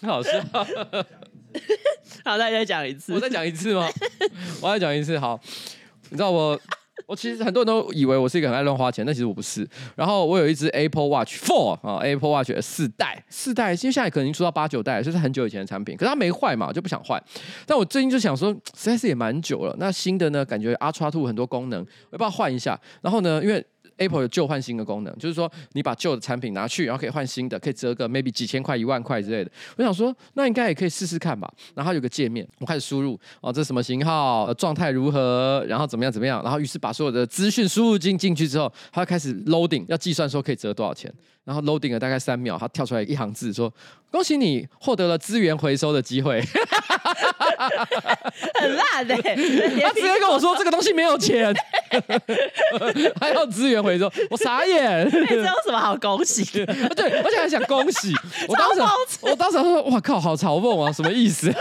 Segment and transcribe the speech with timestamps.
[0.00, 0.30] 很 好笑。
[2.24, 3.12] 好，再再讲一次。
[3.12, 3.86] 我再讲一次吗？
[4.62, 5.18] 我再讲一次。
[5.18, 5.38] 好，
[6.10, 6.58] 你知道我，
[7.06, 9.68] 我其实很多人都以为我是一个很爱乱花钱，但其实我不是。
[9.94, 15.94] 然后我有一只 Apple Watch Four 啊，Apple Watch 的四代，四代，因为现在可能已经出到八九代，就是很久以前的产品。
[15.96, 17.22] 可是它没坏嘛，就不想换。
[17.66, 19.76] 但我最近就想说，实在是也蛮久了。
[19.78, 22.80] 那新的呢，感觉 Ultra Two 很多功能，我要不要换一下？
[23.02, 23.62] 然后呢，因为
[23.96, 29.50] Apple 有旧换新的功能，就是说你把旧的产品拿去，然后可以换新的，可以折个 maybe 几千块、一万块之类的。
[29.76, 31.52] 我想说，那应该也可以试试看吧。
[31.74, 36.42] 然后有个界面，我开始输入哦，这什么型号，状态如何，然后怎么样怎么样。
[36.42, 41.12] 然后于是把所有的资讯输入进进去之后，它开始 loading，要计算说可以折多少钱。
[41.44, 43.72] 然后 loading 了大概三秒，它跳出来一行字说
[44.12, 46.40] ：“恭喜你获得了资源回收的机会。
[48.54, 49.36] ”很辣的、欸，
[49.82, 51.54] 他直接跟我说这个东西没有钱，
[53.20, 55.10] 还要资源回收，我傻眼。
[55.10, 56.66] 这有什么好恭喜的？
[56.94, 58.12] 对，而且还想恭喜。
[58.48, 58.80] 我当时，
[59.22, 61.52] 我当时说：“哇靠，好嘲讽啊，什么意思？”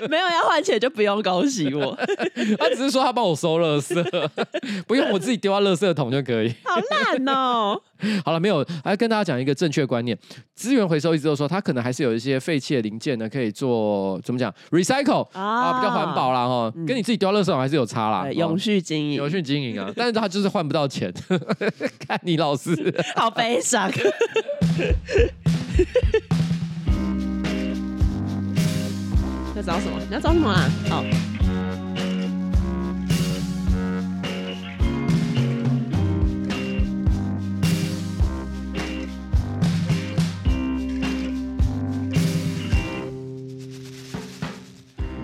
[0.08, 1.96] 没有要换钱就不用恭喜我。
[2.58, 4.28] 他只是说他帮我收垃圾，
[4.86, 6.54] 不用我自己丢到垃圾桶就可以。
[6.64, 7.80] 好烂哦。
[8.24, 10.18] 好了，没有，还跟大家讲一个正确观念：
[10.56, 18.30] 资源回收一直都说它可能还是有一些废弃的零件呢，可以做怎么讲？recycle 啊，啊，比较环保啦哈，嗯、跟你自己丢垃圾桶还是有差啦。
[18.32, 21.12] 永续经营，永续经营啊，但是他就是换不到钱。
[22.08, 23.88] 看你老师，好悲伤。
[29.64, 29.98] 要找什么？
[30.08, 30.68] 你要找什么啊？
[30.88, 31.04] 好。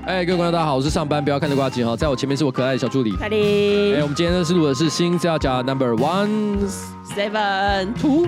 [0.06, 3.94] 哎，各位观众，大家好，我是上班不要看的呱吉哈，在我前面是我可爱的小助理凯莉。
[3.94, 6.66] 哎，我们今天呢是录的是新资料夹 Number One
[7.14, 8.26] Seven Two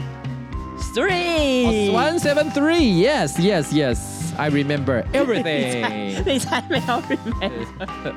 [0.94, 8.15] Three One Seven Three Yes Yes Yes I remember everything 你才没有 remember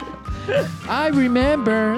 [0.88, 1.96] I remember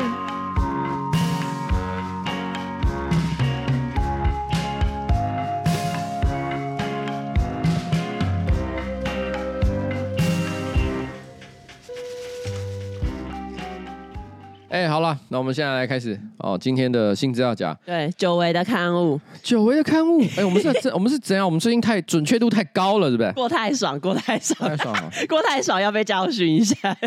[14.95, 17.77] 好了，那我们现在来开始哦，今天的新资料夹。
[17.85, 20.21] 对，久违的刊物，久违的刊物。
[20.21, 21.45] 哎、欸，我们是这， 我们是怎样？
[21.45, 23.29] 我们最近太准确度太高了，是不是？
[23.33, 26.97] 过太爽，过太爽，太爽了， 过太爽，要被教训一下。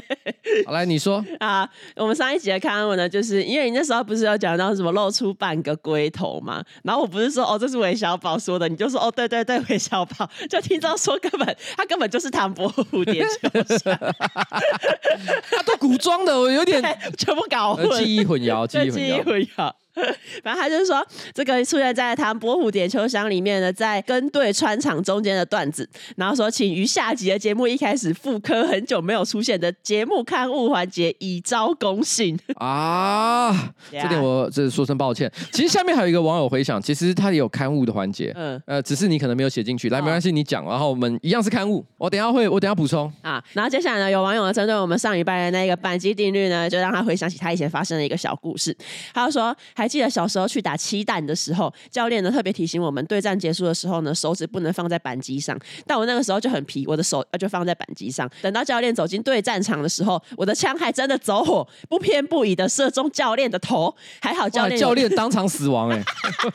[0.66, 1.66] 好，来你说 啊，
[1.96, 6.62] 我们上一集的刊物呢，就是因为你那时候不是有讲到什么露出半个龟头嘛？
[6.82, 13.98] 然后我不是说哦，这是韦小宝说的，你就说哦，对对对，韦小宝就听到说根本他根本就是唐伯虎点秋香，
[15.50, 16.82] 他都古装的，我有点
[17.16, 18.40] 全部搞混，记忆混。
[18.42, 19.72] 淆，记忆混淆。
[20.42, 33.72] 反正他就是说，这个出现在《唐伯虎点秋香》里面呢，在跟对穿场中间的段子，然后说，请于下集的节目一开始复刻很久没有出现的节目刊物环节，以招公信 啊。
[33.90, 35.30] 这点我这说声抱歉。
[35.52, 39.88] 其实下面还有一个网友回想，其实他也有刊物的环节，嗯，呃，只是你可能没有写进去。
[39.88, 41.84] 来，没关系，你讲，然后我们一样是刊物。
[41.96, 43.42] 我等下会，我等下补充啊。
[43.52, 48.76] 然后接下来呢，有网友呢针对我们上礼拜的那个扳机定律呢，就让他回想起他以前发生的一个小故事。
[49.12, 49.87] 他就说，还。
[49.88, 55.58] 记得小时候去打七弹的时候，教练呢特别提醒我们，对战结束的时候呢，手指不能放在扳机上。
[55.86, 58.30] 但我那个时候就很皮，我的手就放在扳机上。
[58.42, 63.94] 等到教练走进对战场的时候，我的枪还真的走火，不偏不倚的射中教练的头。
[64.20, 66.02] 还好教练教练当场死亡哎、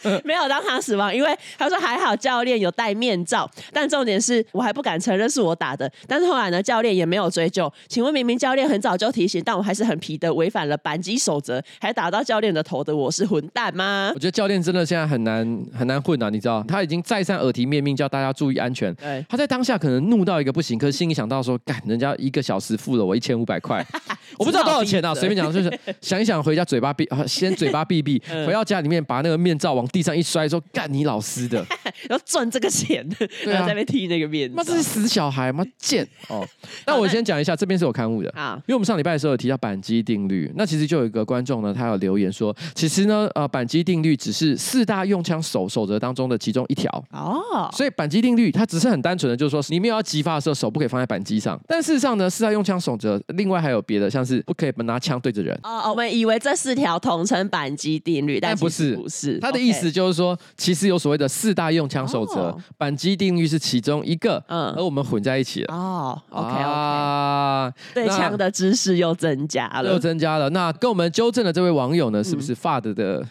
[0.03, 3.49] 欸， 没有当场死亡，因为他说还好教练有戴面罩。
[3.71, 5.91] 但重点是我还不敢承认是我打的。
[6.07, 7.71] 但是后来呢，教练也没有追究。
[7.87, 13.22] 请问明明教练很早就提醒，但我还是很皮的违反了扳机守则，还打到教练的头的，我是。
[13.25, 14.11] 混蛋吗？
[14.13, 18.93] 我觉得教练真的现在很难很难混啊，你知道，他已经再三耳提面命叫大家注意安全。
[18.95, 23.85] 对，他在当下可能怒到一个不行，可是心里想到说，干，人家一个小时付了我一千五百块，
[24.37, 31.65] 我不知道多少钱啊，随便讲，就是 想一想，回家嘴巴闭，先嘴巴闭闭， 回到家里面把那个面罩往地上一摔，说干你老师的，
[32.09, 33.07] 要赚这个钱，
[33.45, 36.45] 然后在那边踢那个面罩，妈这是死小孩，吗贱哦。
[36.85, 38.29] 那我先讲一下，这边是有刊物的。
[38.31, 43.29] 啊，因为我们上礼拜的时候有提到板机定律，那其实就有一个观众呢，他有留言说，其实呢。
[43.35, 51.59] 呃，扳机定律只是四大用枪守守则当中的其中一条哦，所以扳机定律它只是很单纯的，就是说你没有要击发的时候，手不可以放在扳机上。
[51.67, 55.57] 但事实上呢，四大用枪守则另外还有别的，像是不可以拿枪对着人。
[55.63, 59.39] 哦，我们以为这四条统称扳机定律，但不是，不是。
[59.39, 65.73] 他的意思就是说，其实有所谓的四大用枪守则，扳机定律是其中一个，嗯，而我们混在一起了。
[65.73, 70.49] 哦，OK OK，对枪的知识又增加了，又增加了。
[70.51, 73.25] 那跟我们纠正的这位网友呢，是不是发的的？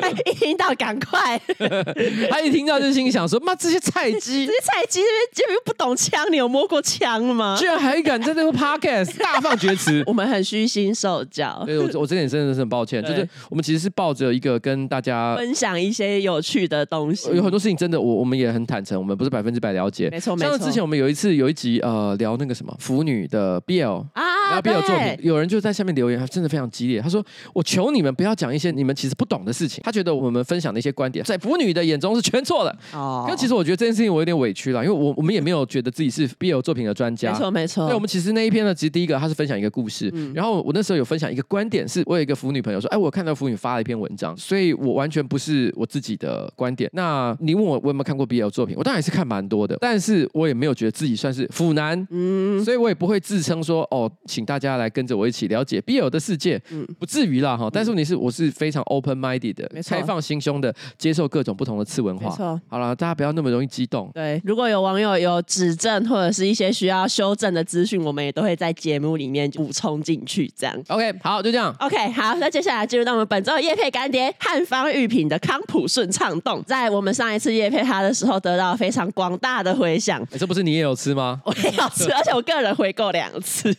[0.00, 1.40] 哎，一听到赶快，
[2.30, 7.56] 他一听到就心想说：妈，这些菜鸡，这些菜鸡这边就又不懂枪，你有摸过枪吗？
[7.58, 11.62] 居然还敢在这个 podcast 大放厥词， 我们很虚心受教。
[11.66, 20.08] 对，我我这点真的是很抱歉，就是我们其实是抱着一个跟大家分享一些有趣的东西，有很多事情真的我我们也很坦诚，我们不是百分之百了解。
[20.10, 20.56] 没错没错。
[20.56, 27.24] 像之前我们有一次有一集呃聊那个什么腐女的 BL 啊，聊 BL 作品，有人就在下面留言，他真的非常激烈，他说
[27.54, 32.76] ：“我求你们不要讲一些你们其实不懂的事情。”他觉得我们分享的一些观点，在腐女的眼中是全错的。
[32.92, 33.26] 哦。
[33.28, 37.32] 可其实我觉得这件事情我有点委屈了，因为我我们也没有觉得自己是 BL 作品的专家。
[37.32, 37.86] 没错没错。
[37.86, 57.68] 对，我们其实那一篇呢，其实第一个他是分享一个故事，嗯、然后我那时候有分享一个观点，是我有一个腐女朋友说：“哎，我看到腐女发了一篇文章，所以我完全不是我自己的观点。”那你问我我有没有看过 BL 作品，我当然也是看蛮多的，但是我也没有觉得自己算是腐男，嗯，所以我也不会自称说哦，请大家来跟着我一起了解 BL 的世界，嗯，不至于啦哈。
[57.72, 62.30] 但是问题是，我是非常 open minded 的，开放心胸的，接受各种不同的次文化。
[62.30, 64.10] 没错，好了，大家不要那么容易激动。
[64.14, 70.50] 对，如果有网友有指正或者是一些需要修正的资讯，我们也都会在节目里面补充进去。
[70.56, 71.74] 这样，OK，好，就这样。
[71.78, 80.26] OK，好，那接下来进入到我们本周的业配干爹汉方御品的康普顺畅冻，在我们上一次叶配它的时候，得到非常广大的回响。
[80.38, 81.40] 这不是你也有吃吗？
[81.44, 83.70] 我也有吃， 而且我个人回购两次。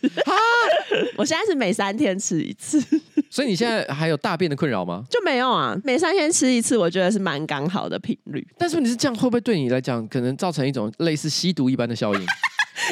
[0.52, 2.82] 哈， 我现在是每三天吃一次。
[3.30, 5.04] 所以你现在还有大便的困扰吗？
[5.08, 8.46] 就没有啊，每三天吃一次，我觉得是蛮刚好的频率。
[8.58, 12.26] 但是你是这样，会不会对你来讲，可能造成一种类似吸毒一般的效应？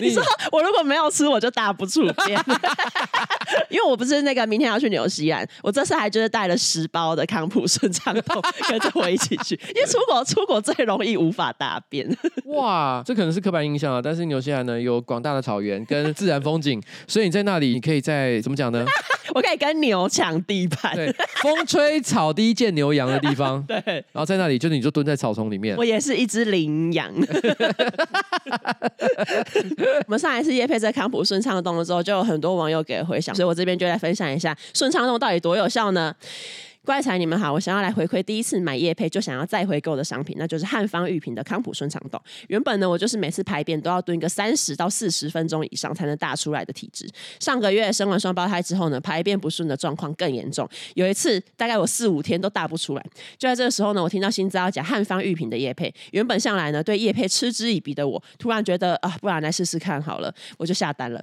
[0.01, 0.23] 你说
[0.53, 2.39] 我如果没有吃，我就打不出边，
[3.71, 12.09] 因为我不是那个明天要去纽西兰，我这次还就是带了十包的康普顺畅通 跟着我一起去，因为出国出国最容易无法大便。
[12.45, 18.85] 哇，这可能是刻板印象啊，但是纽西兰呢有广大的草原跟自然风景，所以你在那里你可以在怎么讲呢？
[19.35, 27.13] 我可以跟牛抢地盘，对，风吹草低见牛羊的地方， 对，然后在那里就是你就蹲在草丛里面，我也是一只羚羊。
[30.07, 36.15] 我们上一次叶佩在康普顺畅冻了之后，就有很多网友给回响，所以我这边就来分享一下顺畅洞到底多有效呢？
[36.83, 42.21] 怪才你们好，我想要来回馈第一次买叶配就想要再回购的商品，那就是汉方御品的康普顺畅豆。
[42.49, 47.07] 原本呢，我就是每次排便都要蹲个三十到四十分钟以上才能大出来的体质。
[47.39, 50.67] 上个月生完双胞胎之后呢，排便不顺的状况更严重。
[50.95, 53.07] 有一次大概我四五天都大不出来。
[53.37, 61.23] 就在这个时候呢，我听到新知要讲汉方御品的叶配，原本向来呢对叶配嗤之以鼻的我，突然觉得啊，不然来试试看好了，我就下单了。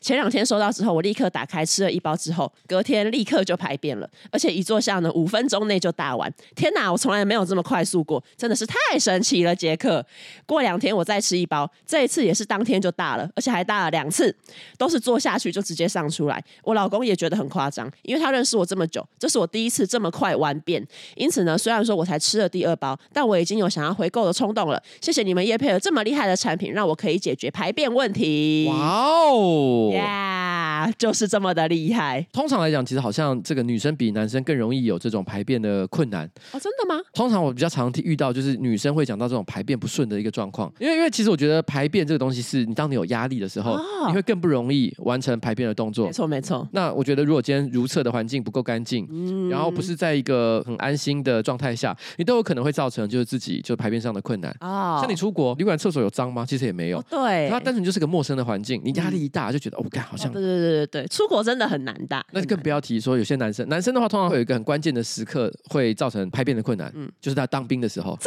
[0.00, 4.93] 前两天收到之后，我立刻打开吃了一包之后，隔天立刻就排便了，而且一坐下。
[5.14, 6.90] 五分钟内就大完，天哪！
[6.90, 10.04] 我从来没有这么快速过，真的是太神奇了，杰克。
[10.46, 14.34] 过两天我再吃一包，这一次也是当天就大了，而且还大了两次，
[14.76, 16.42] 都是坐下去就直接上出来。
[16.62, 20.84] 我老公也觉得很夸张，因为他认识我这么久，这是我第一次这么快完便。
[21.16, 24.82] 因此呢，虽然说我才吃了第二包，但我已经有想要回购的冲动了。
[25.00, 28.66] 谢谢你们叶配了这么厉害的产品，让我可以解决排便问题。
[28.68, 32.26] 哇哦，呀，就是这么的厉害。
[32.32, 37.00] 通常来讲，其实好像这个女生比男生更容易有这种排便的困难哦，真的吗？
[37.12, 46.06] 通常我比较常遇到就是女生会讲到这种排便不顺的一个状况，因为因为其实我觉得排便这个东西是你当你有压力的时候，哦、你会更不容易完成排便的动作。
[46.06, 46.66] 没错没错。
[46.72, 54.54] 那我觉得如果今天如厕的环境不够干净，嗯、然后不是在一个很安心的状态下，你都有可能会造成就是自己就排便上的困难。
[54.60, 56.44] 哦，像你出国旅馆厕所有脏吗？
[56.46, 56.98] 其实也没有。
[56.98, 60.32] 哦、对，它单纯就是个陌生的环境，你压力一大就觉得哦，干好像。
[60.32, 62.24] 对对对对对，出国真的很难大。
[62.32, 65.44] 那更不要提说有些男生，男生的话通常会有一个很关键的时刻。
[65.70, 68.26] 会造成拍片的困难，嗯，就是他当兵的时候，真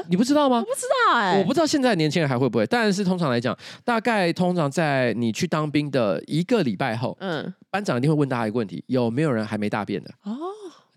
[0.00, 0.58] 的，你不知道吗？
[0.58, 10.10] 我不知道哎、欸，我不知道现在年轻人还会不会，但是通常来讲，大概通常在你去当兵的一个礼拜后，嗯，班长一定会问大家一个问题：有没有人还没大便的？
[10.22, 10.36] 哦，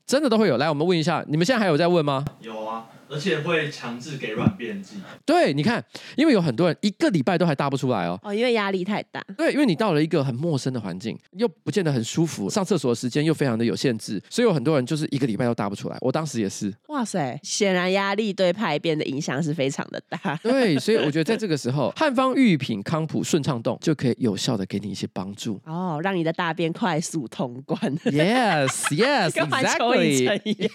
[0.05, 0.57] 真的都会有。
[0.57, 2.23] 来，我们问一下，你们现在还有在问吗？
[2.41, 2.85] 有啊。
[3.13, 4.95] 而且会强制给软便剂。
[5.23, 5.83] 对，你看，
[6.15, 8.19] 因为有很多人一个礼拜都还大不出来哦。
[8.23, 9.23] 哦，因为压力太大。
[9.37, 15.97] 对，因为你到了一个很陌生的环境，又不见得很舒服，上厕所的时间又非常的有限制，所以有很多人就是一个礼拜都大不出来。
[16.01, 16.73] 我当时也是。
[16.87, 20.35] 哇塞，显然压力对排便的影响是非常的大。
[20.41, 25.61] 对，所以我觉得在这个时候，汉方御品康普顺畅动就可以有效的给你一些帮助。
[25.67, 27.79] 哦，让你的大便快速通关。
[28.05, 30.71] Yes, yes, 跟环球影城一样。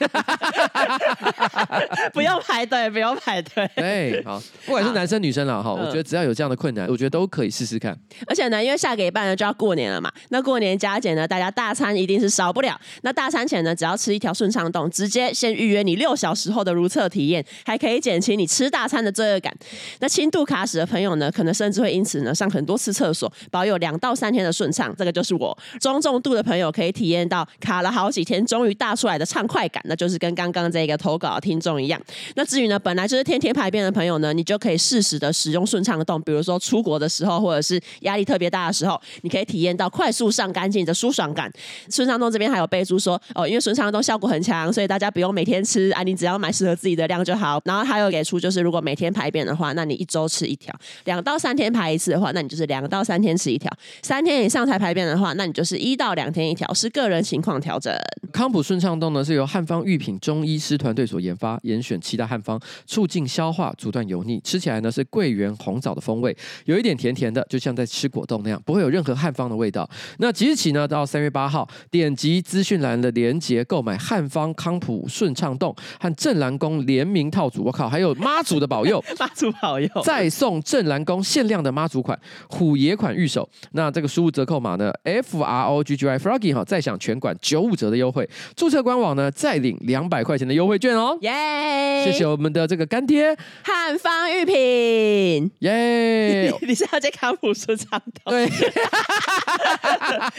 [2.14, 2.27] 不要。
[2.28, 3.68] 用排队，不用排队。
[3.75, 7.99] 对，好，不管是男生女生了哈，我觉得只要有这样的困难，我觉得都可以试试看。
[8.26, 12.78] 而且呢，因为下个礼拜呢就要过年了嘛，那过年佳节呢，大家大餐一定是少不了。
[13.02, 19.54] 那大餐前呢，只要吃一条顺畅冻，直接先预约你六小时后的如厕体验，还可以减轻你吃大餐的罪恶感。
[20.00, 24.94] 那轻度卡屎的朋友呢，可能甚至会因此呢上很多次厕所，保有两到三天的顺畅。
[24.97, 25.56] 这个就是我。
[25.80, 32.00] 中重度的朋友可以体验到卡了好几天，终于大出来的畅快感，那就是跟刚刚这个投稿的听众一样。
[32.35, 41.50] 那至于呢，本来就是天天排便的朋友呢，你就可以适时的使用顺畅冻，比如说出国的时候，或者是压力特别大的时候，你可以体验到快速上干净的舒爽感。
[41.91, 47.61] 顺畅冻这边还有备注说，哦，因为顺畅冻效果很强，所以大家不用每天吃啊，你只要买适合自己的量就好。
[47.65, 50.73] 然后还有给出就是，如果每天排便的话，那你一周吃一条；
[51.05, 53.71] 两到三天排一次的话，那你就是两到三天吃一条；
[54.03, 57.93] 三天以上才排便的话，那你就是一到两天一条，是个人情况调整。
[58.33, 64.40] 康普顺畅冻呢是由汉方御品中医师团队所研发，严选七大汉方，促进消化，阻断油腻。
[64.40, 69.88] 吃起来呢是桂圆红枣的风味，有一点甜甜的，就像在吃果冻那样，不会有任何汉方的味道。
[70.19, 83.49] 那即日起呢到三月八号，点击资讯栏的链接购买汉方康普顺畅冻和正蓝宫联名套组，我靠，还有妈祖的保佑， 妈祖保佑，再送正蓝宫限量的妈祖款虎爷款御手。
[83.73, 88.28] 那这个输入折扣码呢，F R O G G Y Froggy 哈，再享全馆九五折的优惠。
[88.57, 91.17] 注册官网呢，再领两百块钱的优惠券哦。
[91.23, 91.88] 耶！
[92.04, 95.50] 谢谢我们的这个干爹汉方玉品。
[95.61, 96.50] 耶！
[96.62, 98.30] 你是要在康普顺畅的？
[98.30, 98.49] 对，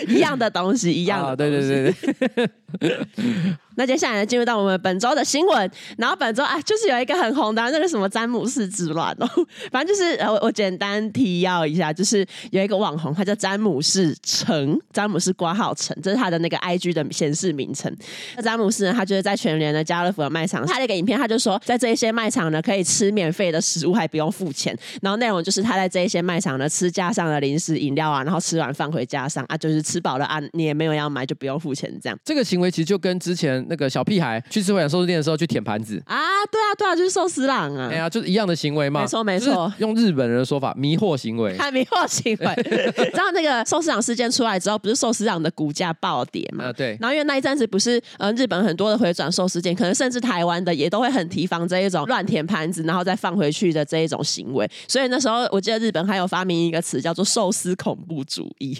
[0.16, 1.36] 一样的东西，一样的。
[1.36, 1.94] 对对对
[2.80, 2.98] 对。
[3.80, 5.72] 那接下来呢，进入到我们本周的新闻。
[5.98, 9.30] 然后本周啊，就是有一个很红的那个什么詹姆士之乱哦。
[9.72, 17.90] 反正就是呃，我我简单提要一下，就是有一个网红，他叫詹姆士陈，詹姆士括号陈，这是他的那个 IG 的显示名称。
[18.36, 24.78] 那詹姆士呢，他就是在全联的家乐福的卖场拍了一个影片，他就说在这一些卖场呢，可以吃免费的食物，还不用付钱。
[25.02, 32.20] 然后内容就是他在这一些卖场呢，吃架上的零食饮料啊，然后吃完放回架上啊，就是吃饱了啊，你也没有要买，就不用付钱这样。
[32.26, 33.66] 这个行为其实就跟之前。
[33.70, 36.18] 那个小屁孩去吃回转寿司店的时候去舔盘子啊，
[36.52, 42.64] 对啊，对啊，就是寿司郎啊，哎呀，就是一样的行为嘛，没错没错，用日本人的说法，迷惑行为，看 迷惑行为。
[43.10, 46.66] 知道那个寿司郎事件出来之后，不是寿司郎的股价暴跌嘛？
[46.66, 46.98] 啊，对。
[47.00, 54.70] 然后因为那一阵子不是呃日本很多的回转寿司店，可能甚至台湾的也都会很提防这一种乱舔盘子然后再放回去的这一种行为。
[54.88, 58.78] 所以那时候我记得日本还有发明一个词叫做“寿司恐怖主义”，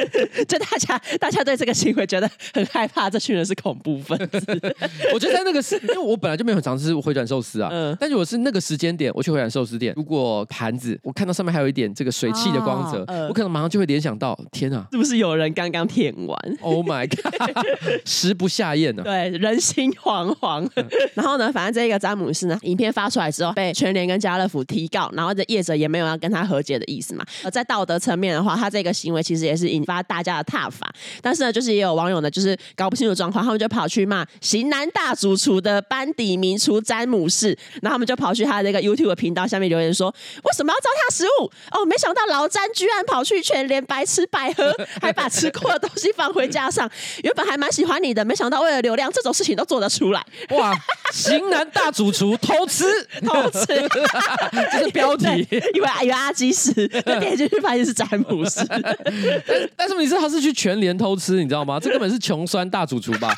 [0.48, 4.74] 就大家大家对这个行为觉得很害怕，这群人是恐怖分子。
[5.12, 7.68] 我觉得在那个时，因为我本来就没有很常吃回转寿司啊。
[7.72, 7.96] 嗯。
[8.00, 17.66] 但是我是那个时间点，我去回转寿司店，如果盘子我看到上面还有一点这个水汽的光泽，哦、我可能马上就会联想到：天啊，是不是有人刚刚舔完？Oh my god，
[18.04, 19.04] 食不下咽呢、啊。
[19.04, 20.68] 对，人心惶惶。
[20.76, 27.24] 嗯、然后呢，反正这个詹姆斯呢，影片发出来之后，被全联跟家乐福提告，然后这业者也没有要跟他和解的意思嘛。
[27.42, 30.92] 而在道德层面的话，他这个行为其实也是引发大家的挞伐。
[31.20, 34.26] 但是呢，就是也有网友呢，就是搞不清楚状况，他们就跑去骂。
[34.40, 41.50] 型男大主厨的班底名厨詹姆士，然后他们就跑去他的那个 YouTube 频道下面留言说：“为什么要糟蹋食物？
[41.70, 46.90] 哦，没想到老詹居然跑去全联白吃白喝，还把吃过的东西放回家上。
[47.22, 50.24] 原本还蛮喜欢你的，没想到为了流量，这种事情都做得出来。
[50.50, 50.74] 哇！
[51.12, 52.84] 型男大主厨偷吃
[53.26, 53.66] 偷吃，
[54.72, 55.26] 这是标题，
[55.74, 56.72] 因为因为阿基师，
[57.04, 58.60] 点进去发现是詹姆士。
[59.76, 61.78] 但是你知道他是去全联偷吃，你知道吗？
[61.80, 63.34] 这根本是穷酸大主厨吧？”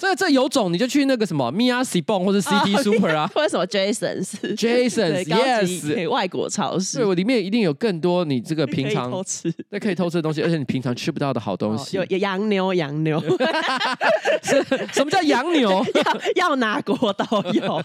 [0.00, 11.98] 这这有种你就去那个什么 Mia Cibon 或者 City Super 啊， 或者什么 Jasons Jasons Yes 外国超市，对，我里面一定有更多你这个平常偷吃，那可以偷吃的东西，而且你平常吃不到的好东西。
[11.98, 13.20] 有有洋牛，洋牛，
[14.42, 15.70] 什什么叫洋牛？
[16.36, 17.82] 要要哪国都有。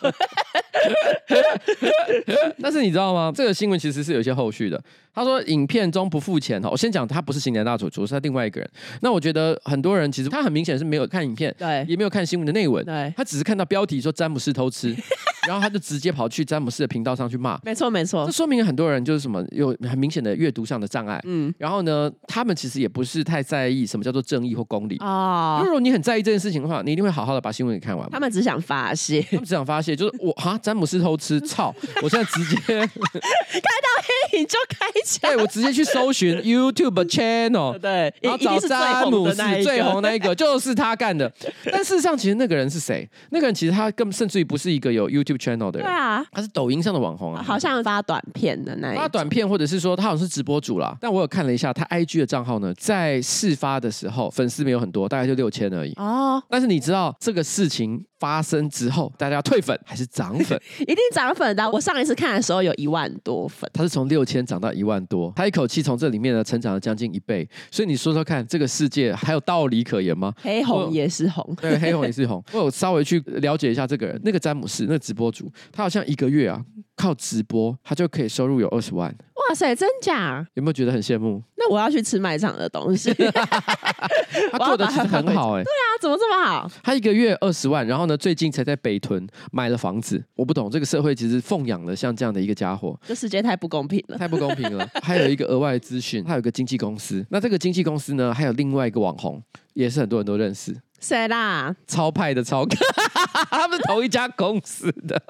[2.62, 3.31] 但是你知道吗？
[3.36, 4.81] 这个新闻其实是有一些后续的。
[5.13, 8.69] 他说影片中不付钱哈，我先讲他不是新年大主厨，是他另外一个人。
[9.01, 14.95] 那我觉得很多人其实他很明显是没有看影片，对，也没有看新闻的内文，对，他只是看到标题说詹姆斯偷吃，
[15.47, 17.59] 然后他就直接跑去詹姆斯的频道上去骂。
[17.63, 21.21] 没错没错，这说明很多人就是什么有很明显的阅读上的障碍。
[21.25, 25.62] 嗯，然后呢，他们其实也不是太在意什么叫做正义或公理啊。
[25.63, 28.09] 如果你很在意这件事情的话，你一定会好好的把新闻给看完。
[28.09, 31.74] 他们只想发泄，他们只想发泄，就是我哈詹姆斯偷吃，操！
[32.01, 33.88] 我现在直接开到
[34.31, 41.31] 黑影就开枪， 对我直接去搜寻 YouTube channel，对，然后找詹姆斯最红那一个，就是他干的。
[41.71, 43.09] 但事实上，其实那个人是谁？
[43.29, 50.93] 那个人其实他更甚至于不是一个有 YouTube channel 的人，对啊，他是抖音上的网红啊，好像发短片的那一发短片，或者是说他好像是直播主啦。
[50.99, 55.93] 但我有看了一下他 IG 的账号呢，在事发的时候粉丝没有很多，大概就六千而已。
[55.95, 60.59] 哦，但是你知道这个事情发生之后，大家要退粉还是涨粉？
[60.81, 61.71] 一定涨粉的。
[61.71, 67.47] 我上一次看的时候有一万多粉，他是从六千涨到一万多，他一口气从这里面呢成长了将近一倍。
[67.71, 70.33] 所以你说说看，这个世界还有道理可言吗？
[70.41, 72.43] 黑红也是红，对，黑红也是红。
[72.53, 76.61] 我有稍微去了解一下这个人，那个詹姆斯，那个直播主，他好像一个月啊
[76.95, 79.13] 靠直播，他就可以收入有二十万。
[79.49, 80.45] 哇塞，真假？
[80.55, 81.41] 有没有觉得很羡慕？
[81.57, 83.13] 那我要去吃卖场的东西。
[84.51, 85.63] 他做的其实很好哎、欸。
[85.63, 86.71] 对啊，怎么这么好？
[86.83, 90.23] 他一个月二十万，然后呢，最近才在北屯买了房子。
[90.35, 94.87] 我不懂这个社会其实奉养了像这样的一个家伙，这世界太不公平了，太不公平了。
[95.03, 97.23] 还有一个额外的资讯，他有一个经纪公司。
[97.29, 99.41] 那这个经纪公司呢，还有另外一个网红，
[99.73, 100.75] 也是很多人都认识。
[100.99, 101.75] 谁啦？
[101.87, 102.75] 超派的超哥，
[103.51, 105.21] 他们是同一家公司的。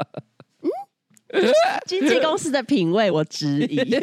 [1.86, 3.78] 经纪公司的品味，我质疑。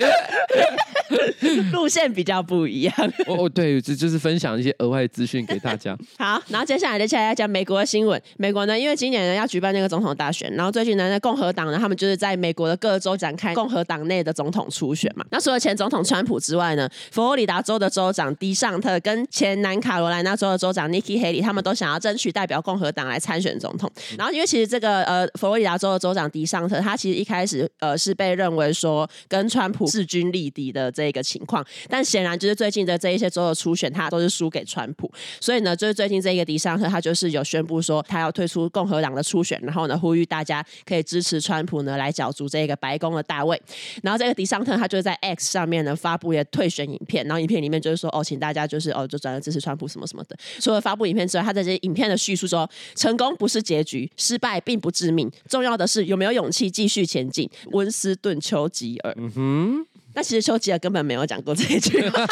[1.72, 2.94] 路线比较不一样。
[3.26, 5.96] 哦，对，这就是分享一些额外资讯给大家。
[6.18, 8.20] 好，然后接下来接下来要讲美国的新闻。
[8.36, 15.24] 美国呢，因为今年呢要举办那个总统大选，然后最近呢，那共和党呢，他们就是在美国的各州展开共和党内的总统初选嘛。
[15.30, 23.90] 那除了前总统川普之外呢，佛罗里达州的州长迪尚特跟前南卡罗来纳州的州长 Nikki Haley，他们都想要争取代表共和党来参选总统。
[24.16, 43.60] 然后因为其实这个呃佛罗里达州的州长迪尚特，他其实一开始呃是被认为说跟川普势均力敌的这个情况，但显然就是最近的这一些州的初选，他都是输给川普，所以呢，就是最近这个迪尚特，他就是有宣布说他要退出共和党的初选，然后呢，呼吁大家可以支持川普呢来角逐这个白宫的大位。
[44.02, 50.36] 然后这个迪尚特他就在 X 上面呢发布一个退选影片，然后影片里面就是说哦，请大家就是哦就转而支持川普什么什么的。
[50.60, 57.48] 除了发布影片之外，他在这些影片的叙述说，成功不是结局，失败并不致命，重要的是有没有勇气继续前进。
[57.72, 59.14] 温斯顿·丘吉尔。
[59.16, 59.79] 嗯哼。
[60.12, 62.26] 但其实丘吉尔根本没有讲过这一句话。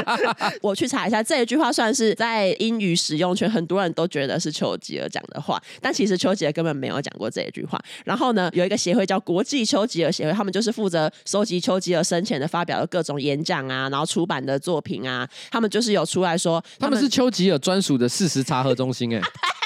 [0.62, 7.80] 我去查一下，这一句话算是在英语使用圈很多人都觉得是丘吉尔讲的话，但其实丘吉尔根本没有讲过这一句话。
[8.04, 19.22] 然后呢，有一个协会叫国际丘吉尔协会，他们就是负责收集丘吉尔生前的发表的各种演讲啊，然后出版的作品啊，他们就是有出来说，他们，是丘吉尔专属的事实查核中心、欸。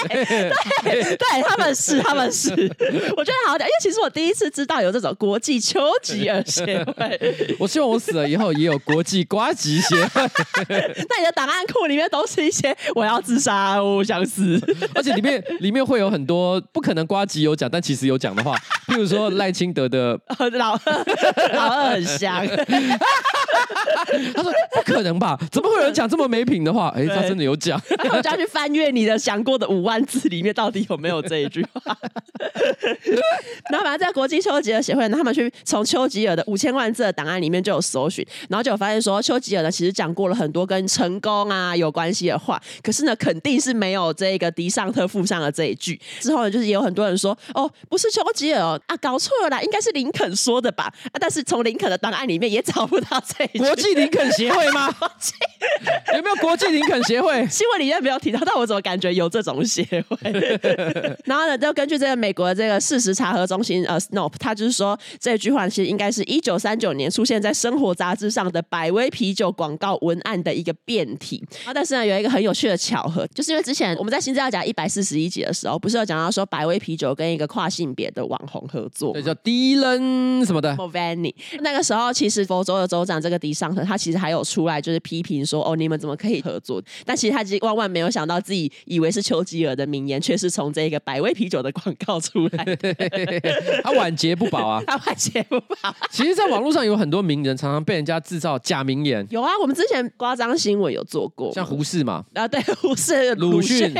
[0.08, 2.50] 哎，对对， 对，他们是他们是，
[3.16, 7.43] 我觉得好屌，因为其实我第一次知道有这种国际丘吉尔协会。
[7.58, 10.22] 我希望我死了以后也有国际瓜吉协会。
[10.68, 14.60] 那你的档案库里面都是一些我要自杀，我想死，
[14.94, 18.56] 而且里面里面会有很多不可能瓜吉有讲，但其实有讲的话，
[18.88, 20.18] 譬如说赖清德的
[20.54, 22.46] 老二老二很香。
[24.34, 25.38] 他说不可能吧？
[25.50, 26.88] 怎么会有人讲这么没品的话？
[26.96, 27.80] 哎，他真的有讲。
[27.98, 31.96] 然后我就要去翻阅你的想过的五万字里面，到底有没有这一句话？
[33.70, 37.33] 然后反正在国际丘吉尔协会呢，他们去从丘吉尔的五千万字的档案。
[37.40, 46.00] 里面就有搜寻，然后就有发现说，丘吉尔呢其实讲过了很多跟成功啊有关系的话，可是呢肯定是没有这个迪尚特附上的这一句。
[46.20, 50.84] 之后呢，就是也有很多人说，哦，不是丘吉尔哦，啊，搞错了啦，应该是林肯说的吧？
[50.84, 53.58] 啊，但是从林肯的档案里面也找不到这一句。
[53.58, 54.94] 国际林肯协会吗？
[56.14, 57.44] 有没有国际林肯协会？
[57.48, 60.16] 新闻里面没有提到，但我怎么感觉有这种协会？
[61.24, 67.24] 然后呢，就根据这个美国的这个事实查核中心呃 Snope，他就是说这句话其实应该是一九三九年出。
[67.24, 81.34] 现在生活杂志上的百威啤酒广告文案的一个变体啊，但是呢，有一个很有趣的巧合，就是因为之前我们在新资料夹一百四十一集的时候，不是有讲到说百威啤酒跟一个跨性别的网红合作，对，叫 Dylan 什么的 Mulvaney。
[81.60, 86.80] 那个时候，其实佛州的州长这个迪尚特，他其实还有出来就是批评说，哦，你们怎么可以合作？
[87.04, 92.94] 但其实他其实万万没有想到，自己以为是丘吉尔的名言，却是从这个百威啤酒的广告出来的。
[93.82, 95.92] 他晚节不保啊， 他晚节不保。
[96.12, 97.24] 其实，在网络上有很多。
[97.24, 103.90] 名人常常被人家制造假名言，有啊，我们之前夸张新闻有做过，像胡适嘛，啊对，胡适、鲁迅，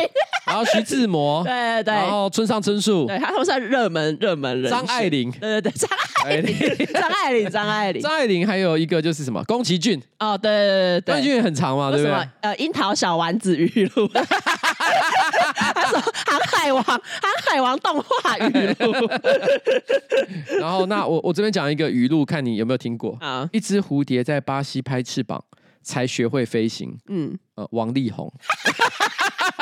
[0.47, 5.91] 然后徐志摩，对对对，然后村上春树，对，他都算热门热门人，张爱玲，对对对，张
[6.23, 12.29] 爱玲，张爱玲，张爱玲，张爱玲，还有一个就是什么宫崎骏，哦对对对，宫崎骏也很长嘛，对不对？
[12.41, 17.01] 呃，樱桃小丸子语录， 他说航海王，航
[17.47, 18.93] 海王动画语录，
[20.61, 23.17] 然后那我我这边讲一个语录，看你有没有听过。
[23.21, 23.49] 啊！
[23.53, 25.43] 一只蝴蝶在巴西拍翅膀，
[25.83, 26.99] 才学会飞行。
[27.09, 28.33] 嗯，呃，王力宏。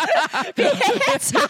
[0.55, 0.65] 别
[1.19, 1.41] 吵。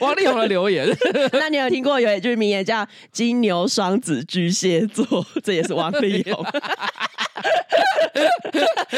[0.00, 0.86] 王力宏的留言，
[1.32, 6.44] 那你有听过有一句名言叫“金牛、双子、巨蟹座”，这也是王力宏。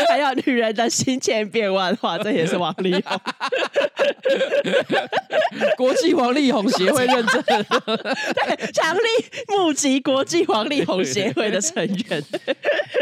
[0.09, 3.21] 还有女人的心千变万化，这也是王力宏。
[5.77, 7.65] 国际王力宏协会认证，对，
[8.73, 9.01] 强力
[9.49, 12.23] 募集国际王力宏协会的成员。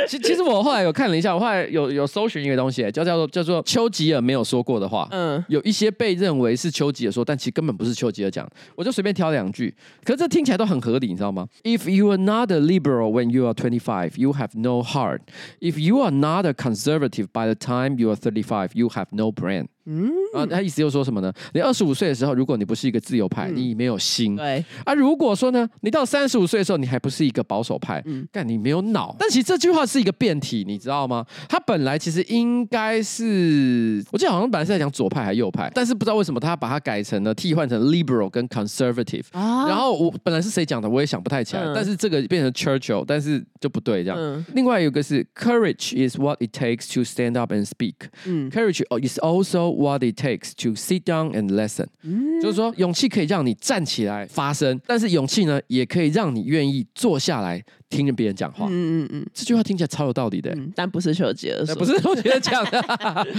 [0.09, 5.09] 其其实我后来有看了一下，我后来有有搜寻一个东西，叫叫做叫做丘吉尔没有说过的话。
[5.11, 8.49] 嗯，有一些被认为是丘吉尔说，但其实根本不是丘吉尔讲。
[8.75, 15.21] 我就随便挑两句，可是这听起来都很合理，你知道吗？If you are not a liberal when you are twenty five, you have no heart.
[15.61, 19.07] If you are not a conservative by the time you are thirty five, you have
[19.13, 19.69] no brain.
[19.87, 21.33] 嗯，啊，他意思又说什么呢？
[21.55, 24.37] 你二十五岁的时候，如果你不是一个自由派，嗯、你没有心。
[24.37, 29.15] 对啊，如果说呢，你到三十五岁的时候，你还不是一个保守派，嗯，但你没有脑。
[29.19, 31.25] 但其实这句话是一个变体，你知道吗？
[31.49, 39.25] 他本来其实应该是，我记得好像本来是在讲左派还是右派，但是不知道为什么他把它改成了替换成 liberal 跟 conservative。
[39.33, 41.63] 啊，然后我本来是谁讲的，我也想不太起来。
[41.63, 44.19] 嗯、但是这个变成 Churchill，但是就不对这样。
[44.19, 47.95] 嗯、另外有一个是 courage is what it takes to stand up and speak。
[48.25, 57.63] 嗯，courage is also what it takes to sit down and listen，嗯，就是说勇气可以让你站起来发声，但是勇气呢，也可以让你愿意坐下来。
[57.89, 62.83] 听着别人讲话，嗯嗯嗯，这句话听起来超有道理的，嗯、但不是丘吉尔说，不是丘吉尔讲的，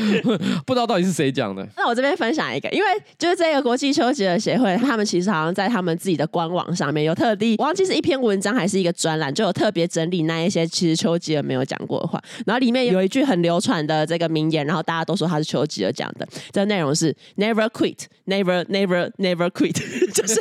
[0.66, 1.68] 不知道到底是谁讲的。
[1.76, 12.22] 那我这边分享一个，因为就是这个国际丘吉尔协会，他们其实好像在他们自己的官网上面有特地，我忘记是一篇文章还是一个专栏，就有特别整理那一些其实丘吉尔没有讲过的话。
[12.46, 19.78] 然后里面有一句很流传的这个名言，然后大家都说他是丘吉尔讲的，这个内容是 Never quit, never, never, never quit，
[20.14, 20.40] 就是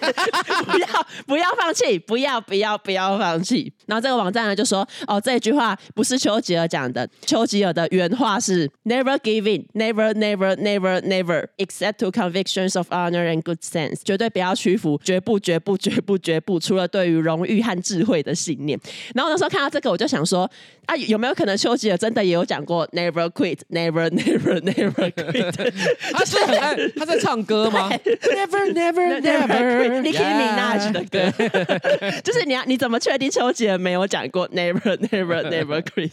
[0.66, 0.86] 不要
[1.26, 3.72] 不要放弃，不要不要不要放弃。
[3.86, 18.78] 然后这个网站呢就说，哦，这句话不是丘吉尔讲的，丘吉尔的原话是 Never give in, never, never, never, never, except to convictions of honor and good sense，绝对不要屈服，绝不绝不绝不绝不，除了对于荣誉和智慧的信念。
[19.14, 20.50] 然后那时候看到这个，我就想说，
[20.84, 25.72] 啊，有没有可能丘吉尔真的也有讲过 Never quit, never, never, never quit？
[26.12, 33.76] 他是很爱他在唱歌吗？Never, never, never, Nicki Minaj 的歌，就是你要你怎么确定丘吉尔？
[33.86, 36.10] 没有讲过 never never never quit。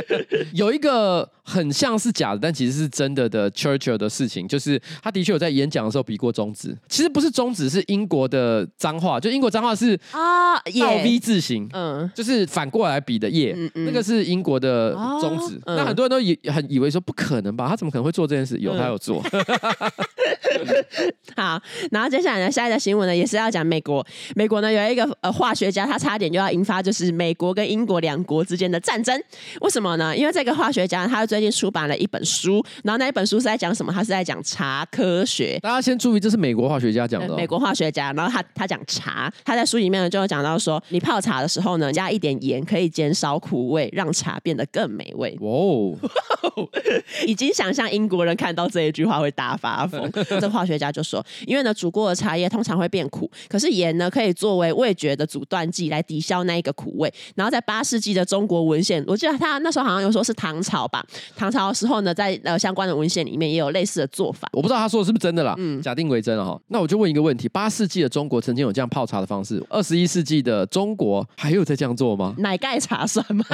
[0.52, 6.76] 有一个很像是假的，但其实是真的的 Churchill 的事情，就是他的确有在演讲的时候比过中指。
[6.90, 15.58] 其实不是中指，是英国的脏话，就英国脏话是啊，倒 V 字形，嗯，就是反过来比的耶，嗯嗯、那个是英国的中指。
[15.64, 18.58] 那很多人都以很以为说不可能吧，他怎么可能会做这件事？
[18.58, 19.22] 有，他有做。
[20.26, 21.60] 嗯、 好，
[21.90, 24.06] 然后接下来呢，下一个新闻呢，也是要讲美国。
[24.34, 27.16] 美国呢有一个呃化学家，他差点就要引发就是。
[27.16, 29.18] 美国跟英国两国之间的战争，
[29.62, 30.14] 为什么呢？
[30.14, 33.90] 因为这个化学家他最近出版了一本书，然后那一本书是在讲什么？
[33.90, 35.58] 他是在讲茶科学。
[35.62, 37.36] 大家先注意，这是美国化学家讲的、哦。
[37.36, 45.34] 美国化学家，然后他他讲茶，他在书里面呢就有讲到说，你泡茶的时候呢，加一点盐可以减少苦味，让茶变得更美味。
[45.40, 46.68] 哇哦，
[47.26, 50.10] 已经想象英国人看到这一句话会大发疯。
[50.24, 56.86] 这化学家就说，因为呢煮过的茶叶通常会变苦，可是盐呢可以作为味觉的阻断剂来抵消那一个苦。
[56.96, 61.04] 味，然后在八世纪的中国文献，我记得他那时候好像有说是唐朝吧。
[61.36, 64.48] 唐朝的时候呢，在呃相关的文献里面也有类似的做法。
[64.52, 66.58] 我不知道他说的是不是真的啦，嗯，假定为真了哈。
[66.68, 72.34] 那我就问一个问题：八世纪的中国曾经有这样泡茶的方式，二十一世纪的中国还有在这样做吗？
[72.38, 73.44] 奶盖茶算吗？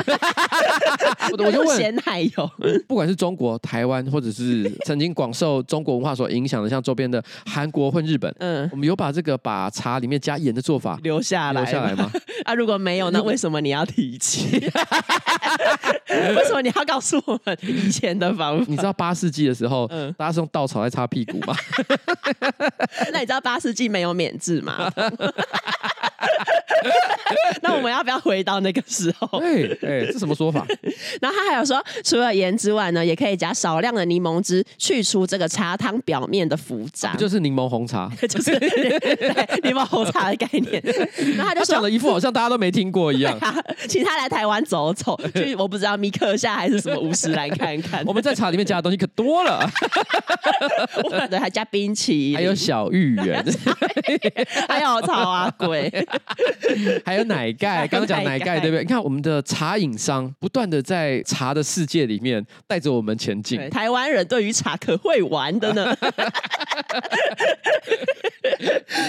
[1.33, 2.51] 我就问 咸奶油，
[2.87, 12.11] 不管是中国、台湾，或者是曾经广受中国文化所影响的，像周边的韩国混日本，嗯，我们有把这个把茶里面加盐的做法留下来，留下来吗？
[12.45, 14.59] 啊，如果没有，那为什么你要提起？
[16.09, 18.65] 为什么你要告诉我们以前的方法？
[18.69, 21.55] 你知道八世纪的时候，嗯，大家是用稻草在擦屁股吗？
[23.13, 24.91] 那你知道八世纪没有免治吗？
[27.63, 29.39] 那我们要不要回到那个时候？
[29.41, 30.67] 哎哎，这什么说法？
[31.21, 37.11] 然后他还有说，除了盐之外呢，也可以加少量的柠檬汁，去除这个茶汤表面的浮渣。
[37.11, 38.53] 啊、就是柠檬红茶， 就是
[39.63, 40.83] 柠檬红茶的概念。
[41.37, 43.39] 然后他就讲了一副好像大家都没听过一样。
[43.89, 48.03] 请他来台湾走走，去我不知道米克夏还是什么五十来看看。
[48.07, 49.69] 我们在茶里面加的东西可多了，
[51.31, 53.45] 对，还加冰淇淋，还有小芋圆，
[54.69, 55.91] 还有草啊鬼。
[57.05, 58.83] 还有奶盖，刚刚讲奶盖对不对？
[58.83, 63.71] 你看我们的茶饮商不断的在茶的世界里面带着我们前进。
[63.71, 65.95] 台湾人对于茶可会玩的呢。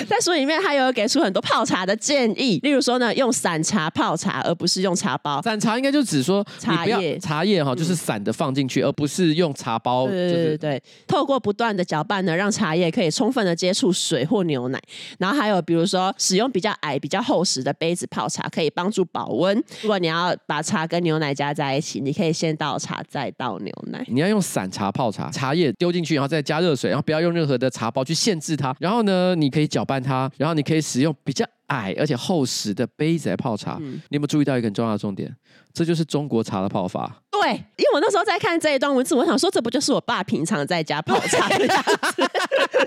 [0.08, 5.42] 在书里面，他有给出很多泡茶的建议，例如说呢，用散茶泡茶，而不是用茶包。
[5.42, 10.08] 散茶应该就指说茶叶，茶叶哈，就是散的放进去，嗯、而不是用茶包。
[10.08, 14.82] 对对对对，透过不断的搅拌呢，让茶叶可以充分的接触水或牛奶。
[15.20, 19.56] 然后还有比如说，使用比较矮、比较厚实的杯子泡茶，可以帮助保温。
[19.82, 24.04] 如果你要把茶跟牛奶加在一起，你可以先倒茶，再倒牛奶。
[24.08, 28.76] 你要用散茶泡茶，茶叶丢进去，然后再加热水，然后不要用任何的茶包去限制它。
[28.80, 33.78] 然后呢，你可以搅拌它，然后你可以使用比较矮而且厚实的杯子来泡茶。
[33.82, 35.34] 嗯，你有没有注意到一个很重要的重点？
[35.74, 37.20] 这就是中国茶的泡法。
[37.32, 42.24] 对，因为我那时候在看这一段文字，我想说，这不就是我爸平常在家泡茶的样子？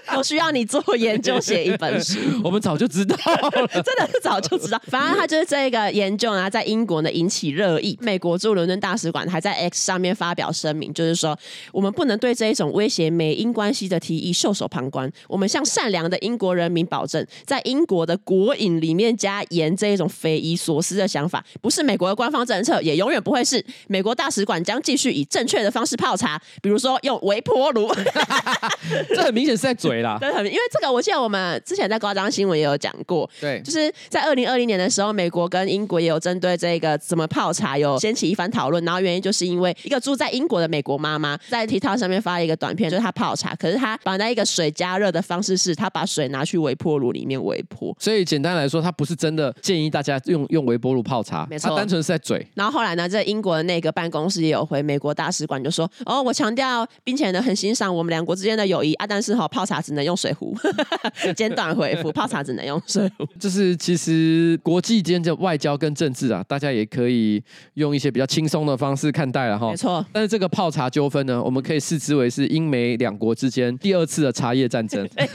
[0.17, 2.19] 我需要你做研究写一本书。
[2.45, 4.81] 我们早就知道了，真的是早就知道。
[4.87, 7.99] 反正他就是这个研究呢，在英国呢引起热议。
[8.01, 11.37] 美国驻伦敦大使馆还在 X 上面发表声明，就是说
[11.73, 15.11] 我们不能对这一种威胁美英关系的提议袖手旁观。
[15.29, 23.65] 我们向善良的英国人民保证，在英国的国饮里面加盐这一种匪夷所思的想法，不是美国的官方政策，也永远不会是。
[23.89, 27.91] 美国大使馆将继续以正确的方式泡茶，比如说用微波炉。
[29.09, 30.19] 这很明显是在嘴啦。
[30.21, 33.29] 对，很因为这个，我记得我们之前在高张新闻也有讲过。
[33.41, 38.85] 对，就是在二零二零年的时候，美国跟英国也有针对这个怎么泡茶有掀起一番讨论。
[38.85, 47.95] 然后原因就是因为一个住在英国的美国妈妈在 TikTok 上面发了一个短片，就是她泡茶，可是她把那一个水加热的方式是她把水拿去微波炉里面微波。
[47.99, 52.47] 所以简单来说，她不是真的建议大家用用微波炉泡茶，没错，她单纯是在嘴。
[52.55, 60.55] 然后后来呢，在英国的那个办公室也有回美国大使馆，就说：“哦，我强调，并且呢很欣赏我们两国之间的友谊啊，但是哈、哦、泡茶只能用水壶。
[61.37, 63.27] ”简短回复： 泡茶只能用水壶。
[63.39, 67.43] 就是其实国际间的外交跟政治啊，大家也可以
[67.75, 69.71] 用一些比较轻松的方式看待了哈。
[69.71, 70.05] 没错。
[70.13, 75.07] 但是这个泡茶纠纷呢，我们可以视之为是英美两国之间第二次的茶叶战争。
[75.17, 75.27] 对，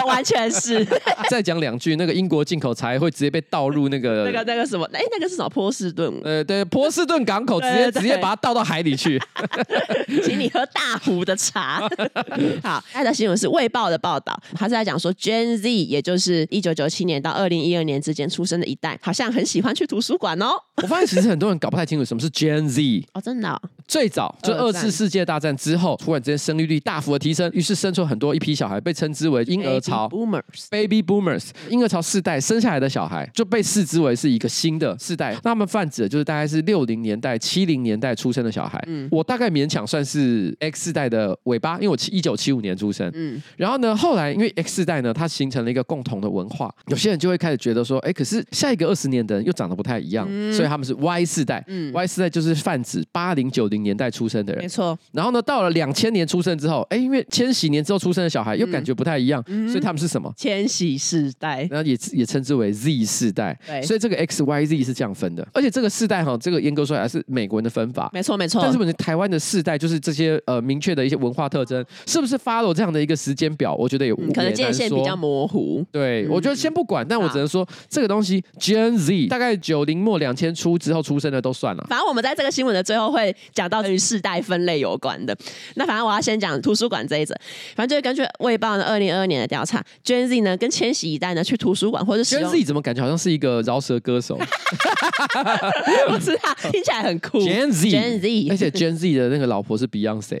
[0.00, 0.86] 我完全是。
[1.28, 4.84] 再讲两句，那个英国进口茶叶会直接被倒入那个那个那个什么？
[4.92, 5.48] 哎，那个是什么？
[5.50, 6.12] 波士顿？
[6.24, 9.20] 呃，对，波士顿港口直接直接把它倒到海里去，
[10.24, 11.88] 请你喝大壶的茶。
[12.62, 20.50] 好，爱的新闻是《卫报》的报道，他是在讲说 Gen Z，也就是一九九七年到二零一二年之间出生的一代，好像很喜欢去图书馆哦。
[20.82, 23.60] 我发现其实很多人搞不太清楚什么是 Gen Z 哦，真的、哦。
[23.86, 35.32] 最早就二次世界大战之后，突然之间生育率大幅的提升，于是生出很多一批小孩，被称之为婴儿潮 Boomers，Baby Boomers，婴儿潮世代生下来的小孩就被视之为是一个新的世代。
[35.42, 38.82] 那他们泛指的就是大概是六零年代、七零年代出生的小孩。
[38.86, 43.10] 嗯，我大概勉强算是 X 世代的尾巴，因为我一九七五年出生。
[43.14, 51.64] 嗯，然后呢，后来因为 X 世代呢，它形成了一个共同的文化，有些人就会开始觉得说，哎，可是下一个二十年的人又长得不太一样，嗯、所以他们是 Y 世代。
[51.68, 54.62] 嗯，Y 世代就是泛指八零九零年代出生的人。
[54.62, 54.98] 没错。
[55.12, 60.30] 然后呢，到了两千年出生之后，哎，因为千禧年之后出生的小孩又感觉不太一样，嗯、所以他们是什么？
[60.36, 61.66] 千禧世代。
[61.70, 63.58] 然后也也称之为 Z 世代。
[63.66, 63.80] 对。
[63.80, 68.10] 所以这个 X Y Z 是这样分的，而且这个世代哈，这个严格说来是美国人的分法。
[68.12, 68.60] 没错没错。
[68.62, 73.74] 但是我们台湾的世代就是这些呃明确的一些文化特征，是不是 follow 这样的一个时间表？
[73.74, 75.84] 我觉得有、嗯、可能界限比较模糊。
[75.92, 81.86] 对，我觉得先不管，但我只能说这个东西 Gen Z 大概九零末两千初之后出生的都算了。
[81.88, 85.36] 反正我们在这个新闻的最后会讲到与世代分类有关的。
[85.76, 87.34] 那反正我要先讲图书馆这一则。
[87.76, 94.38] 反正就是根据卫报的二零二二年的调查，Gen Z 呢跟千禧一代呢去图书馆或者 Gen Z 怎么感觉好像是一个饶舌歌手？
[96.12, 97.38] 我知道，听起来很酷。
[97.40, 100.40] Gen Z，Gen Z，而且 Gen Z 的那个老婆是 Beyonce。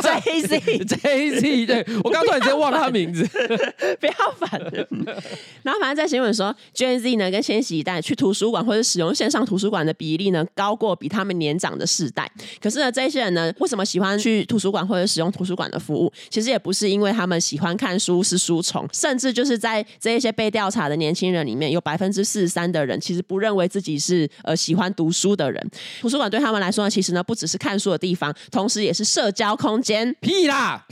[0.00, 3.24] Jay Z，Jay Z，对，我刚突然间忘了他名字，
[4.00, 4.60] 不要烦。
[5.62, 12.30] 然后反正在新闻说，Gen Z 呢跟千禧一代去图书馆或者使用线上图书馆的比例呢高过比他们年长的世代。
[12.60, 16.12] 可是呢，这些人呢为什么喜欢去图书馆或者使用图书馆的服务？
[16.28, 25.70] 其实也不是因为他们喜欢看书是书虫，甚至就是在这一些被调查的年轻人里面，有百分之四十三的人其实不认为自己是呃喜欢读书的人。
[26.00, 30.14] 图书馆对他们来说呢，其实呢不只是看书的地方，同时也是社交空间。
[30.20, 30.86] 屁啦！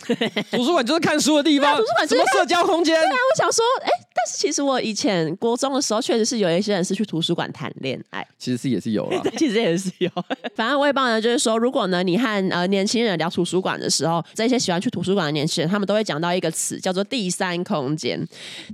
[0.50, 1.76] 图书馆就是看书的地方。
[1.76, 2.96] 图书馆什么社交空间？
[2.96, 8.26] 对啊，我想说，哎，但是其实我以前国中的时候，确实是有一些人是去图书馆谈恋爱。
[8.36, 10.10] 其实是也是有了，其实也是有。
[10.56, 18.18] 反正我也帮呢，就是说，如果呢，你和呃年轻人聊图书馆的时候，这些喜欢去图书馆的年轻人，他们都会讲到一个词，叫做“第三空间”。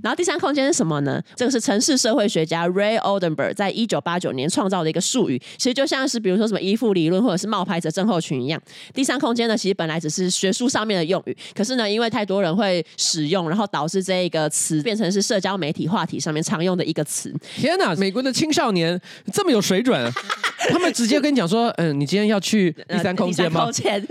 [0.01, 1.21] 然后，第三空间是什么呢？
[1.35, 2.97] 这个是城市社会学家 Ray
[3.35, 5.41] Oldenburg 在一九八九年创造的一个术语。
[5.57, 8.61] 其实就像是比如说什么依附理论或者是冒牌者症候群一样。
[8.93, 17.33] 第三空间呢，其实本来只是学术上面的用语，可是呢，因为太多人会使用，然后导致这一个词变成是社交媒体话题上面常用的一个词。
[17.55, 18.99] 天哪，美国的青少年
[19.33, 19.95] 这么有水准！
[20.69, 23.65] 他们直接跟你讲说，嗯，你今天要去第三空间吗？
[23.65, 24.01] 呃、天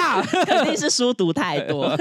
[0.00, 1.96] 哪，肯定是书读太多。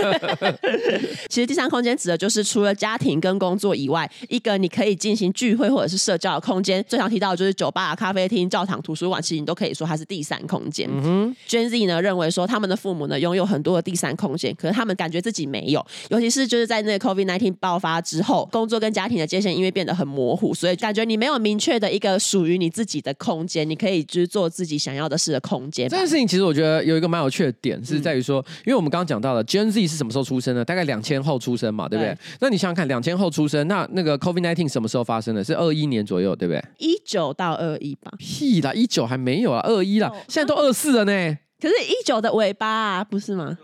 [1.30, 6.69] 其实第三空间指的就是除了家庭跟工作以外，一个你可以进行聚会或者是社交的空间。
[6.88, 10.90] 最常提到的就是酒吧、咖啡厅、教堂、图书馆，其实你都可以说它是第三空间。
[10.92, 24.00] 嗯哼，Gen Z 呢认为说他们的父母呢拥有很多的第三空间，可是他们感觉自己没有，尤其是就是在那个 COVID-19 爆发之后，工作跟家庭的界限因为变得很模糊，所以感觉你没有明确的一个属于你自己的空间，你可以。
[24.10, 25.88] 就是做自己想要的事的空间。
[25.88, 30.66] 这件事情其实我觉得有一个蛮有趣的点，是在于说，嗯、因为我们刚刚讲到了 Gen Z 是什么时候出生的？
[30.66, 32.14] 大概两千后出生嘛，对不对？
[32.14, 35.44] 对，那你想想看，两千后出生，那那个 COVID nineteen 什么时候发生的？
[35.44, 36.59] 是二一年左右，对不对？
[36.78, 38.12] 一九到二一吧。
[38.18, 41.38] 屁啦，一九还没有啊，二一啦，现在都二四了呢。
[41.62, 43.58] 可是，一九的尾巴啊，不是吗？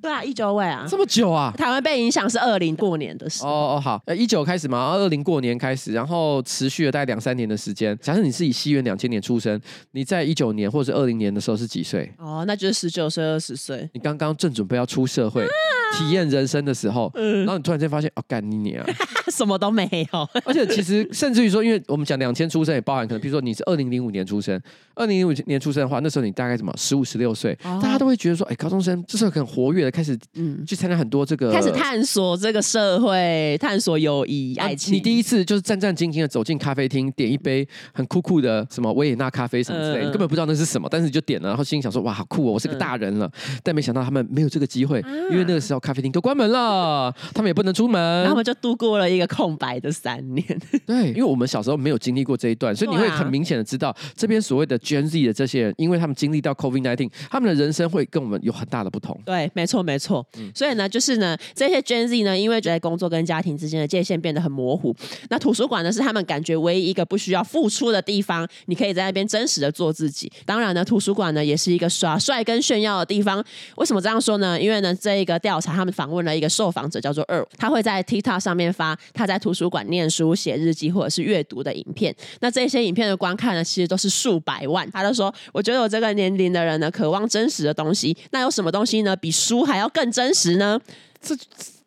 [0.00, 1.52] 对啊，一九尾啊，这么久啊！
[1.56, 3.48] 台湾被影响是二零过年的时候。
[3.48, 7.96] 哦哦，好，呃，一九开始嘛，二零过年开始，然后持续了大概两三年的时间。
[8.00, 9.60] 假设你是以西元两千年出生，
[9.92, 12.12] 你在一九年或者二零年的时候是几岁？
[12.18, 13.88] 哦，那就是十九岁、二十岁。
[13.92, 15.42] 你刚刚正准备要出社会。
[15.42, 15.48] 啊
[15.96, 18.84] 体验人生的时候，嗯、然后你突然间发现，哦，干你娘，
[19.32, 20.28] 什么都没有。
[20.44, 24.60] 而且其实甚至于说，因为我们讲两千出生，也包含可能，比如说你是二零零五年出生，
[24.96, 34.92] 二零零五年出生的话，那时候你大概什么十五、十六岁，哦、大家都会觉得说，哎，高中生这时候很活跃的开始，嗯，去参加很多这个，开始探索这个社会，探索友谊、爱情。
[34.92, 43.26] 你第一次就是战战兢兢的走进咖啡厅，点一杯很酷酷的什么维也纳咖啡什么之类，嗯、你根本不知道那是什么，但是你就点了，然后心里想说，哇，好酷哦，我是个大人了。
[43.26, 46.66] 嗯、但没想到他们没有这个机会，啊、因为那个时候咖啡厅都关门了。
[46.66, 50.44] 啊，他们也不能出门，然后他们就度过了一个空白的三年。
[50.84, 59.18] 对，因为我们小时候没有经历过这一段，所以你会很明显的知道，啊、这边所谓的 Gen Z 的这些人，因为他们经历到 COVID-19，他们的人生会跟我们有很大的不同。
[59.24, 60.26] 对，没错，没错。
[60.38, 64.94] 嗯、所以呢，就是呢，这些 Gen Z 呢，因为觉得工作跟家庭之间的界限变得很模糊，
[65.30, 70.30] 那图书馆呢，是他们感觉唯一一个不需要付出的地方，你可以在那边真实的做自己。
[70.44, 73.44] 当然呢，图书馆呢，也是一个耍帅跟炫耀的地方。
[73.76, 74.60] 为什么这样说呢？
[74.60, 76.46] 因为呢，这一个调查，他们访问了一个。
[76.56, 82.16] 受访者叫做 Earl，他会在 TikTok 上面发他在图书馆念书、写日记或者是阅读的影片。
[82.40, 84.90] 那这些影片的观看呢，其实都是数百万。
[84.90, 88.16] 他就说：“我觉得我这个年龄的人呢，渴望真实的东西。
[88.30, 90.80] 那有什么东西呢，比书还要更真实呢？
[91.20, 91.34] 这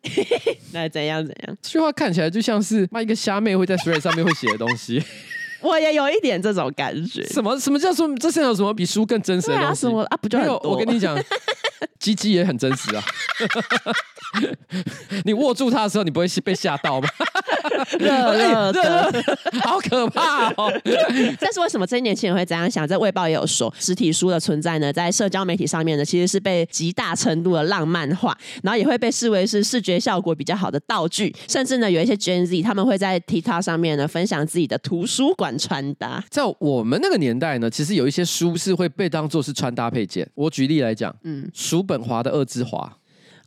[0.72, 1.56] 那怎样怎样？
[1.62, 5.02] 这句话看起来就像是卖一个虾妹会在 Threads 上面会写的东西。
[5.60, 7.22] 我也有一点这种感觉。
[7.26, 9.66] 什么什么叫说这是有什么比书更真实的东西？
[9.68, 10.16] 啊什么啊？
[10.16, 10.38] 不就？
[10.64, 11.14] 我跟你讲，
[12.00, 13.02] 鸡鸡也很真实啊。”
[15.24, 17.08] 你握住它的时候，你不会被吓到吗？
[17.98, 19.22] 热热的，
[19.62, 20.72] 好可怕哦！
[21.40, 22.86] 但是为什么这些年轻人会这样想？
[22.86, 31.34] 在卫报也有说，实体书的存在呢，在社交媒体上面呢，其实是被极大程度的浪漫化，然后也会被视为是视觉效果比较好的道具。
[31.48, 36.22] 甚至呢，有一些 Gen Z 他们会在 TikTok 上面呢分享自己的图书馆穿搭。
[36.28, 40.28] 在我们那个年代呢，其实有一些书是会被当做是穿搭配件。
[40.34, 42.92] 我举例来讲，嗯，叔本华的《二之华》。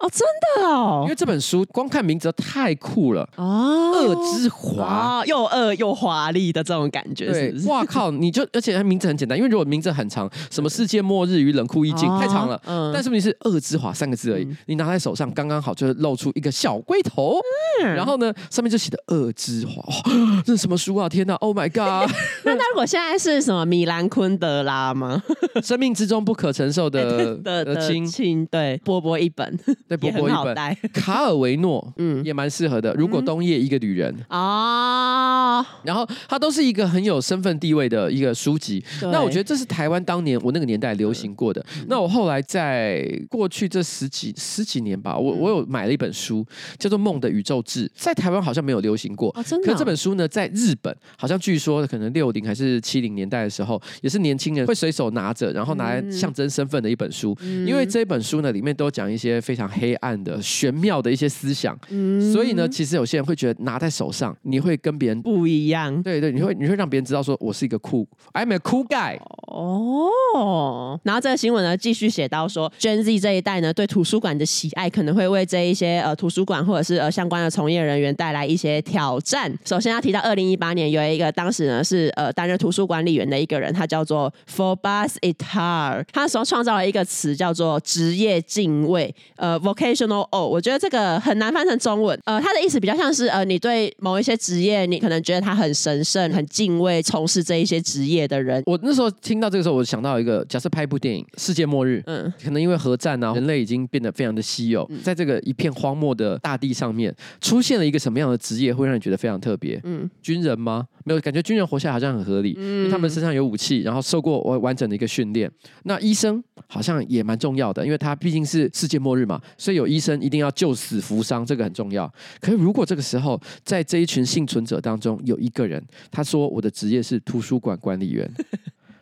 [0.04, 17.38] 哦，真的哦，因为这本书光看名字太酷了哦，恶之华，哦，又恶又华丽的这种感觉，对，哇靠，你就而且它名字很简单，因为如果名字很长，什么世界末日与冷酷意境，哦、太长了，嗯，但是问题是恶之华三个字而已，嗯、你拿在手上刚刚好，就是露出一个小龟头，
[17.82, 21.08] 嗯、然后呢，上面就写的恶之华，哦，这是什么书啊？
[21.08, 22.12] 天哪，Oh my god！
[22.44, 25.24] 那那如果现在是什么米兰昆德拉吗？
[25.64, 29.58] 生命之中不可承受的 的的亲，对，波波一本。
[29.98, 30.56] 薄薄一本，
[30.94, 32.94] 卡尔维诺， 嗯，也蛮适合的。
[32.94, 34.14] 如果冬夜一个女人。
[34.28, 38.84] 啊，然后它都是一个很有身份地位的一个书籍。
[39.04, 41.64] 那我觉得这是台湾当年我那个年代流行过的。
[41.88, 46.46] 那我后来在过去这十几十几年吧，我我有买了一本书，
[46.78, 49.32] 叫做《梦的宇宙志》，在台湾好像没有流行过。
[49.32, 57.38] 可是这本书呢，在日本好像据说可能六零还是七零年代的时候，也是年轻人会随手拿着，然后拿来象征身份的一本书。
[57.68, 59.94] 因为这本书呢，里面都讲一些非常黑。
[60.04, 66.04] 暗的玄妙的一些思想，嗯、所以呢，其实有些人会觉得拿在手上，你会跟别人不一样。
[66.04, 69.18] 对对，你会你会让别人知道说我是一个酷，I'm a cool guy。
[69.48, 79.54] 哦，然后这个新闻呢，继续写到说，Gen Z 这一代呢，对图书馆的喜爱可能会为这一些呃图书馆或者是呃相关的从业人员带来一些挑战。
[79.64, 90.46] 首先要提到，二零一八年有一个当时呢是呃担任图书管理员的一个人，他叫做 Forbes Itar，他所创造了一个词叫做职业敬畏，呃，vocational awe。
[90.46, 98.62] 我觉得这个很难翻成中文，呃，它的意思比较像是呃，你对某一些职业，你可能觉得他很神圣、很敬畏，从事这一些职业的人。
[98.66, 109.80] 我那时候听到这个时候，我想到一个，假设拍一部电影《世界末日》，嗯，可能因为核战啊，人类已经变得非常的稀有，嗯、在这个一片荒漠的大地上面，出现了一个什么样的职业，会让你觉得非常特别？
[109.84, 110.86] 嗯，军人吗？
[111.06, 115.52] 没有，感觉军人活下来好像很合理，嗯、因为他们身上有武器，然后受过完完整的一个训练。
[115.84, 122.12] 那医生好像也蛮重要的，因为他毕竟是世界末日嘛，所以有医生一定要救死扶伤，这个很重要。
[122.40, 128.30] 可是如果这个时候，在这一群幸存者当中有一个人，他说我的职业是图书馆管理员。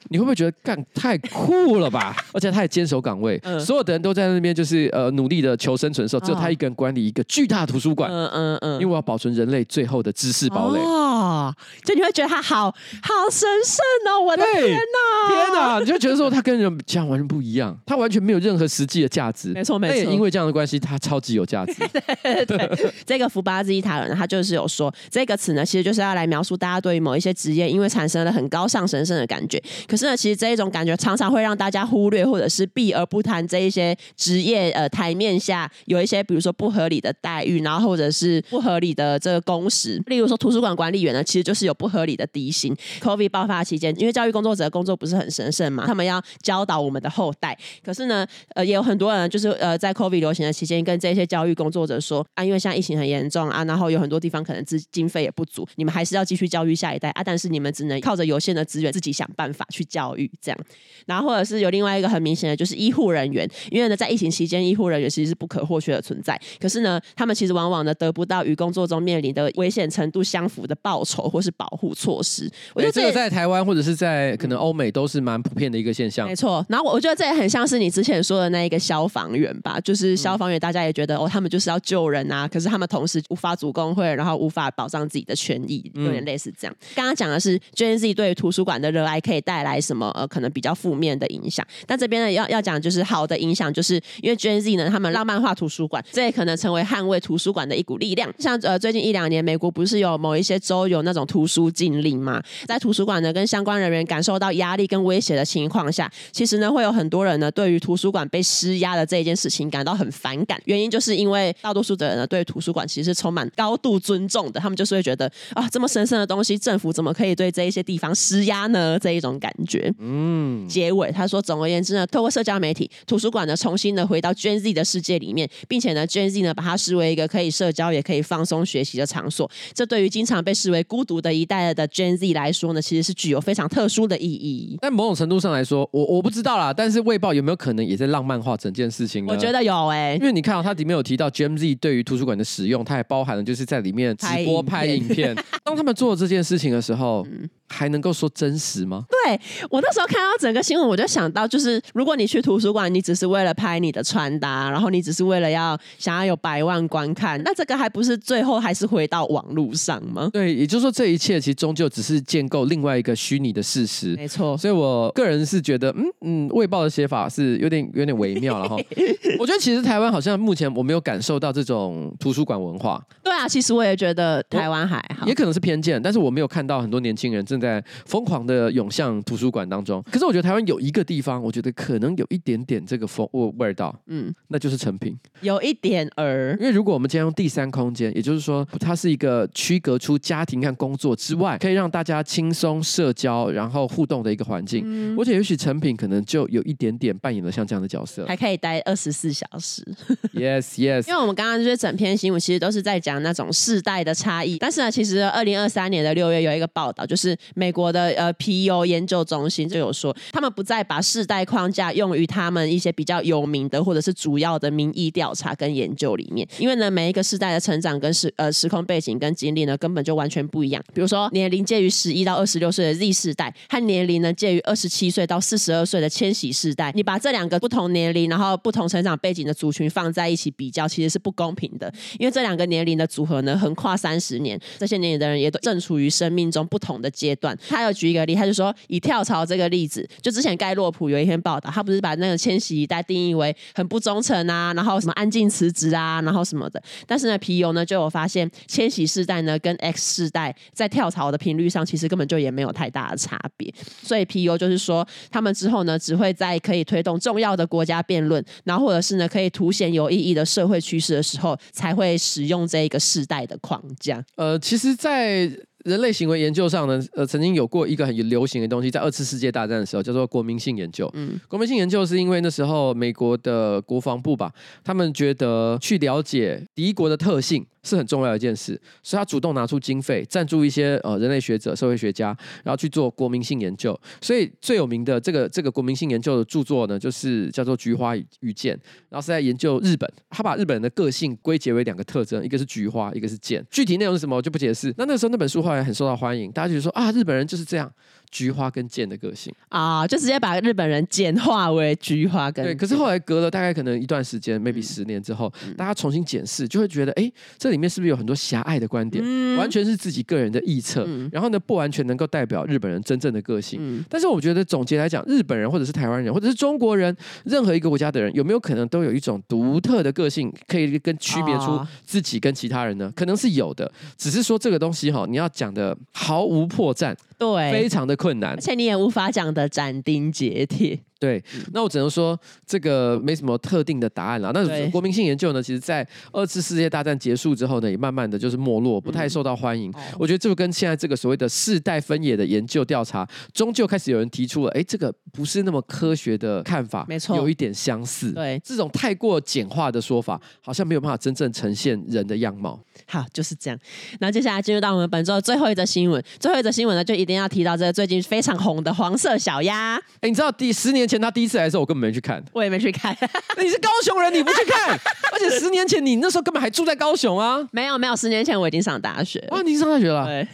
[0.10, 2.16] 你会不会觉得干太酷了吧？
[2.34, 8.12] 而且他也坚守岗位，嗯、所有的人都在那边就是呃努力的求生存的时候，只有他一个人管理一个巨大的图书馆。
[8.12, 10.80] 嗯嗯嗯，因为我要保存人类最后的知识堡垒。
[10.80, 12.70] 哦，就你会觉得他好
[13.02, 14.22] 好神圣哦！
[14.22, 15.80] 我的天哪，天哪！
[15.80, 19.50] 你就觉得说他跟人这样完全不一样，他完全没有任何实际的价值。
[19.50, 21.74] 没错没错，也因为这样的关系，他超级有价值。
[22.24, 29.62] 对，对，对，这个福巴兹伊塔人他就是有说这个词呢，其实就是要来描述大家对于某一些职业，因为产生了很高尚神圣的感觉。
[29.92, 40.02] 可是呢，其实这一种感觉常常会让大家忽略，或者是避而不谈这一些职业呃台面下有一些，比如说不合理的待遇，然后或者是不合理的这个工时。
[40.06, 42.74] 例如说，图书馆管理员呢，其实就是有不合理的低薪。
[43.02, 47.58] COVID 爆发期间，因为教育工作者工作不是很神圣嘛，他们要教导我们的后代。
[47.84, 48.26] 可是呢，
[48.56, 60.60] 呃，也有很多人就是呃在 COVID 流行的期间，跟这些教育工作者说啊，因为现在疫情很严重啊，然后有很多地方可能资经费也不足，你们还是要继续教育下一代啊，但是你们只能靠着有限的资源自己想办法去教育这样。
[61.06, 66.40] 然后或者是有另外一个很明显的，就是医护人员，因为呢，在疫情期间，医护人员其实是不可或缺的存在。
[66.60, 72.50] 可是呢，他们其实往往呢得不到与工作中面临的危险程度相符的报酬或是保护措施。
[72.74, 76.28] 我觉得这，这个在台湾或者是在可能欧美都是蛮普遍的一个现象。
[76.28, 76.64] 没错。
[76.70, 86.76] 然后我觉得这也很像是你之前说的那一个消防员吧，就是消防员，大家也觉得哦，他们就是要救人啊，可是他们同时无法组工会，然后无法保障自己的权益，有点类似这样。
[86.96, 90.10] 刚刚讲的是 Gen Z 对图书馆的热爱可以带来什么？
[90.16, 90.72] 呃，可能比较。
[90.82, 98.34] 负面的影响，但这边呢要要讲就是好的影响，就是因为 Gen Z 呢，他们浪漫化图书馆，这也可能成为捍卫图书馆的一股力量。
[98.40, 102.42] 像呃最近一两年，美国不是有某一些州有那种图书禁令吗？
[102.66, 110.60] 在图书馆呢跟相关人员感受到压力跟威胁的情况下，其实呢会有很多人呢对于图书馆被施压的这一件事情感到很反感。
[110.66, 118.98] 原因就是因为大多数的人呢对图书馆其实是充满高度尊重的，他们就是会觉得啊这么神圣的东西，政府怎么可以对这一些地方施压呢？
[118.98, 120.68] 这一种感觉，嗯。
[120.68, 129.50] 结尾，他说：“总而言之呢，透过社交媒体，图书馆呢重新的回到 Gen Z 的世界里面，并且呢，Gen Z 呢把它视为一个可以社交也可以放松学习的场所。
[129.74, 134.78] 这对于经常被视为孤独的一代的 Gen Z 来说呢，其实是具有非常特殊的意义。
[134.82, 136.74] 但某种程度上来说，我我不知道啦。
[136.74, 139.34] 但是《卫报》有没有可能也在浪漫化整件事情呢？
[139.34, 145.36] 我觉得有哎、欸，因为你看到、哦、它里面有提到 Gen Z 对于图书馆的使用，它还包含了就是在里面直播拍影片。
[145.64, 147.26] 当他们做这件事情的时候。
[147.30, 149.06] 嗯”还能够说真实吗？
[149.10, 160.30] 对，我那时候看到整个新闻，我就想到，就是如果你去图书馆，你只是为了拍你的穿搭，然后你只是为了要想要有百万观看，那这个还不是最后还是回到网络上吗？
[160.34, 164.16] 对，也就是说，这一切其实终究只是建构另外一个虚拟的事实。
[164.16, 168.76] 没错，所以我个人是觉得，嗯嗯，卫报的写法是有点有点微妙了哈。
[169.40, 173.02] 我觉得其实台湾好像目前我没有感受到这种图书馆文化。
[173.24, 186.58] 对啊，其实我也觉得台湾还好，也可能是偏见，但是我没有看到很多年轻人正在疯狂的涌向图书馆当中，可是我觉得台湾有一个地方，我觉得可能有一点点这个风味味道，嗯，那就是成品，有一点儿。
[186.60, 199.86] 因为如果我们今天用第三空间，也就是说，它是一个区隔出家庭和工作之外，可以让大家轻松社交然后互动的一个环境，嗯，我觉得也许成品可能就有一点点扮演了像这样的角色，还可以待二十四小时。
[200.34, 201.08] Yes, yes。
[201.08, 207.92] 因为我们刚刚就是整篇新闻，其实都是在讲那种世代的差异，但是呢，其实二零二三年的六月有一个报道，就是美国。
[207.92, 220.84] 的呃皮尤研究中心就有说，他们不再把世代框架用于他们一些比较有名的或者是主要的民意调查跟研究里面，因为呢每一个世代的成长跟时呃时空背景跟经历呢根本就完全不一样。
[220.94, 231.92] 比如说，年龄介于十一到二十六岁的 Z 世代，和年龄呢介于二十七岁到四十二岁的千禧世代，你把这两个不同年龄，然后不同成长背景的族群放在一起比较，其实是不公平的。
[232.20, 237.58] 因为这两个年龄的组合呢，横跨三十年，这些年龄的人也都正处于生命中不同的阶段。
[237.70, 246.82] 他有举一个例，他就说以跳槽这个例子，就之前盖洛普有一篇报道，他不是把那个千禧一代定义为很不忠诚啊，然后什么安静辞职啊，然后什么的。
[247.06, 253.70] 但是呢，皮尤呢就有发现，千禧世代呢跟 X 世代在跳槽的频率上，其实根本就也没有太大的差别。
[254.02, 264.24] 所以皮尤就是说，他们之后呢只会在可以推动重要的国家辩论，然后或者是呢可以凸显有意义的社会趋势的时候，才会使用这一个世代的框架。
[264.38, 265.52] 呃，其实，在
[265.86, 271.10] 人类行为研究上呢，呃，曾经有过一个很流行的东西，在二次世界大战的时候叫做国民性研究。
[271.14, 274.52] 嗯，国民性研究是因为那时候美国的国防部吧，
[274.84, 284.00] 他们觉得去了解敌国的特性是很重要的一件事，所以他主动拿出经费赞助一些呃人类学者、社会学家，然后去做国民性研究。
[284.22, 288.76] 所以最有名的这个这个国民性研究的著作呢，就是叫做《菊花与剑》，
[289.10, 293.66] 然后是在研究日本，他把日本人的个性归结为两个特征，一个是菊花，一个是剑。
[293.72, 294.94] 具体内容是什么，我就不解释。
[294.98, 297.90] 那那时候那本书后来很受到欢迎，大家就说啊，日本人就是这样。
[298.32, 299.54] 菊花跟剑的个性。
[299.70, 302.74] 啊，就直接把日本人简化为菊花跟对。
[302.74, 309.24] 可是后来隔了大概可能一段时间，maybe 十年之后，大家重新检视，就会觉得，哎，这里面是不是有很多狭隘的观点？
[309.58, 314.04] 完全是自己个人的臆测，然后呢，不完全能够代表日本人真正的个性。
[314.10, 323.12] 但是我觉得总结来讲，日本人或者是台湾人或者是中国人，任何一个国家的人，有没有可能都有一种独特的个性，可以跟区别出自己跟其他人呢？
[323.16, 331.00] 可能是有的，只是说这个东西哈，你要讲的毫无破绽，对，非常的困难，而且你也无法讲的斩钉截铁。
[331.22, 331.42] 对，
[331.72, 334.52] 那我只能说这个没什么特定的答案了。
[334.54, 339.92] 那国民性研究呢，其实，在二次世界大战结束之后呢，也慢慢的就是没落，不太受到欢迎。
[339.92, 348.32] 嗯、我觉得这个跟现在这个所谓的世代分野的研究调查，终究开始有人提出了，哎，这个不是那么科学的看法，没错，有一点相似。
[348.32, 352.80] 对，这种太过简化的说法，好像没有办法真正呈现人的样貌。
[353.06, 353.80] 好，就是这样。
[354.20, 359.98] 那接下来进入到我们本周的最后一则新闻，最后一则新闻呢，就一定要提到这个最近非常红的黄色小鸭。
[360.22, 363.16] 哎，你知道第十年前他第一次来的时候，我根本没去看，我也没去看。
[363.62, 364.98] 你是高雄人，你不去看？
[365.34, 367.60] 而且十年前你那时候根本还住在高雄啊？
[367.72, 369.46] 没有没有，十年前我已经上大学。
[369.52, 370.26] 哇，你上大学了？
[370.26, 370.48] 对。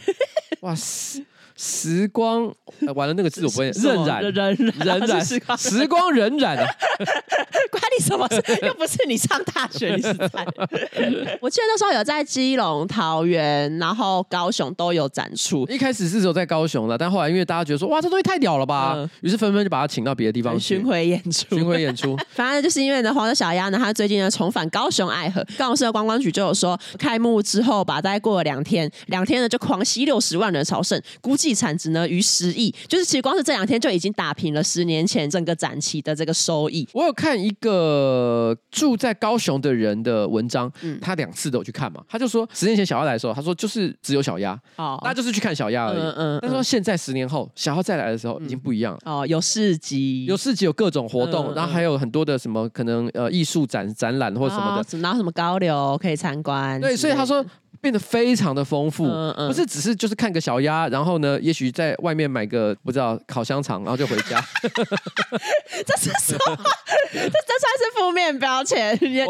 [0.60, 1.24] 哇塞。
[1.60, 2.44] 时光
[2.94, 3.72] 完了，那个字我不会。
[3.72, 6.70] 荏苒，荏苒，荏苒， 时光荏苒啊！
[7.70, 8.40] 关你什么事？
[8.64, 10.46] 又不是你上大学，你是在。
[11.40, 15.66] 我记得那时候有在基隆、桃园，然后高雄都有展出。
[15.68, 21.56] 一开始是只有在高雄的，但后来因为大家觉得说，哇，这东西太屌了吧，于是纷纷就把它请到别的地方巡回演出。
[21.56, 31.47] 巡回演出，反正就是因为呢，黄色小鸭呢，它最近呢重返高雄爱河，高雄市的观光局就有说，开幕之后吧，大概过了两天，两天呢就狂吸六十万人朝圣，估计。
[31.54, 36.88] 产值呢逾十亿，就是其实光是这两天就已经打平了十年前整个展期的这个收益。
[36.92, 45.98] 我有看一个住在高雄的人的文章，嗯、他两次都有去看嘛，他就说十年前小鸭来的时候，他说就是只有小鸭，哦，那就是去看小鸭而已。
[45.98, 46.38] 嗯嗯。
[46.40, 49.00] 但是说现在十年后小鸭再来的时候已经不一样了。
[49.04, 56.80] 哦，有市集，有市集，有各种活动，然后还有很多的什么可能呃艺术展展览或什么的，然后什么高流可以参观。
[56.80, 57.44] 对，所以他说。
[57.80, 64.42] 变得非常的丰富，嗯嗯、不是只是就是看个小鸭，然后呢，也许在外面买个不知道烤香肠，然后就回家。
[65.86, 66.56] 这是什么？
[67.12, 68.98] 这这算是负面标签？
[69.00, 69.20] 你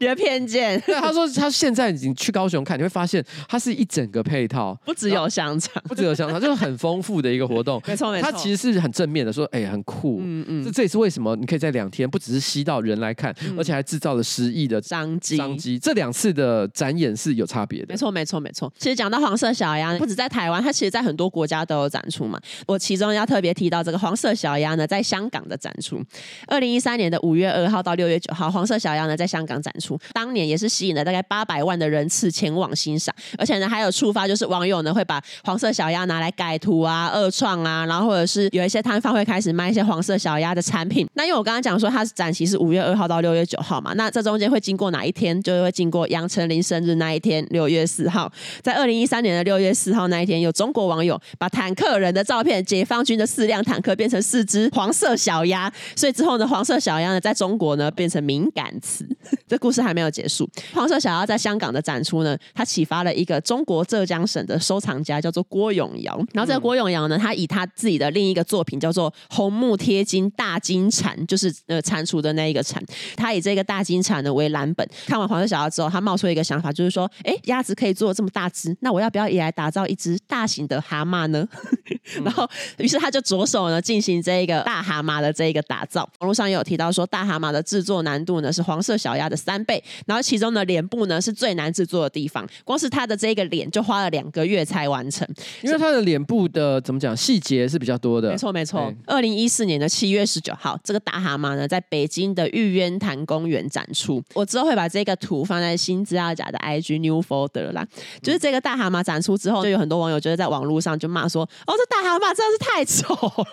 [0.00, 0.80] 你的偏见？
[0.86, 7.80] 对，他说他现在已经去高雄看，你会发现它是一整个配套，不只有香肠， 不只有香肠，就是很丰富的一个活动。
[7.86, 10.20] 没错没错，它其实是很正面的，说哎、欸、很酷。
[10.22, 15.36] 嗯嗯，这这也是为什么你可以在两天不只是吸到人来看，嗯、而且还制造了十亿的商机。
[15.36, 17.97] 商机这两次的展演是有差别的。
[17.98, 18.72] 没错，没错，没错。
[18.78, 22.40] 其实讲到黄色小鸭，不止在台湾，它其实在很多国家都有展出嘛。
[22.66, 26.00] 我其中要特别提到这个黄色小鸭呢，在香港的展出。
[26.46, 33.14] 二零一三年的五月二号到六月九号，黄色小鸭呢在香港展出，当年也是吸引了大概八百万的人次前往欣赏。
[33.36, 41.08] 而且呢，还有触发就是网友呢会把黄色小鸭拿来改图啊、二创啊，然后或者是有一些摊贩会开始卖一些黄色小鸭的产品。
[41.14, 45.42] 那因为我刚刚讲说它是展期是五月二号到六月九号嘛，那这中间会经过哪一天？
[45.42, 48.30] 就会经过杨丞琳生日那一天，六月四号。
[48.62, 59.08] 在二零一三年的六月四号那一天，有中国网友把坦克人的照片，解放军的四辆坦克变成四只黄色小鸭，所以之后呢，黄色小鸭呢在中国呢变成敏感词。
[59.48, 66.14] 这故事还没有结束，黄色小鸭在香港的展出呢，它启发了一个中国浙江省的收藏家，叫做郭永尧。
[66.34, 72.82] 然后这个郭永尧呢，他以他自己的另一个作品叫做《红木贴金大金蟾》，就是呃蟾蜍的那一个蟾，
[73.16, 74.86] 他以这个大金蟾呢为蓝本。
[75.06, 81.46] 看完黄色小鸭之后，他冒出一个想法，就是说，哎，鸭子可以做这么大只，那我要不要也来打造一只大型的蛤蟆呢？
[82.24, 82.48] 然后，
[82.78, 86.00] 于是他就着手呢进行这一个大蛤蟆的这一个打造。
[86.20, 95.26] 网络上也有提到说，大蛤蟆的制作难度呢是黄色小鸭的三倍，然后其中的脸部呢是最难制作的地方，光是他的这个脸就花了两个月才完成，
[95.62, 98.30] 因为他的脸部的怎么讲细节是比较多的。
[98.30, 98.92] 没错没错。
[99.06, 104.22] 二零一四年的七月十九号，这个大蛤蟆呢在北京的玉渊潭公园展出。
[104.34, 107.86] 我之后会把这个图放在新资料夹的 IG New Folder 啦。
[108.22, 113.44] 就是这个大蛤蟆展出之后，就有很多网友觉得在网络上就骂说：“哦，这大蛤蟆真的是太丑了。”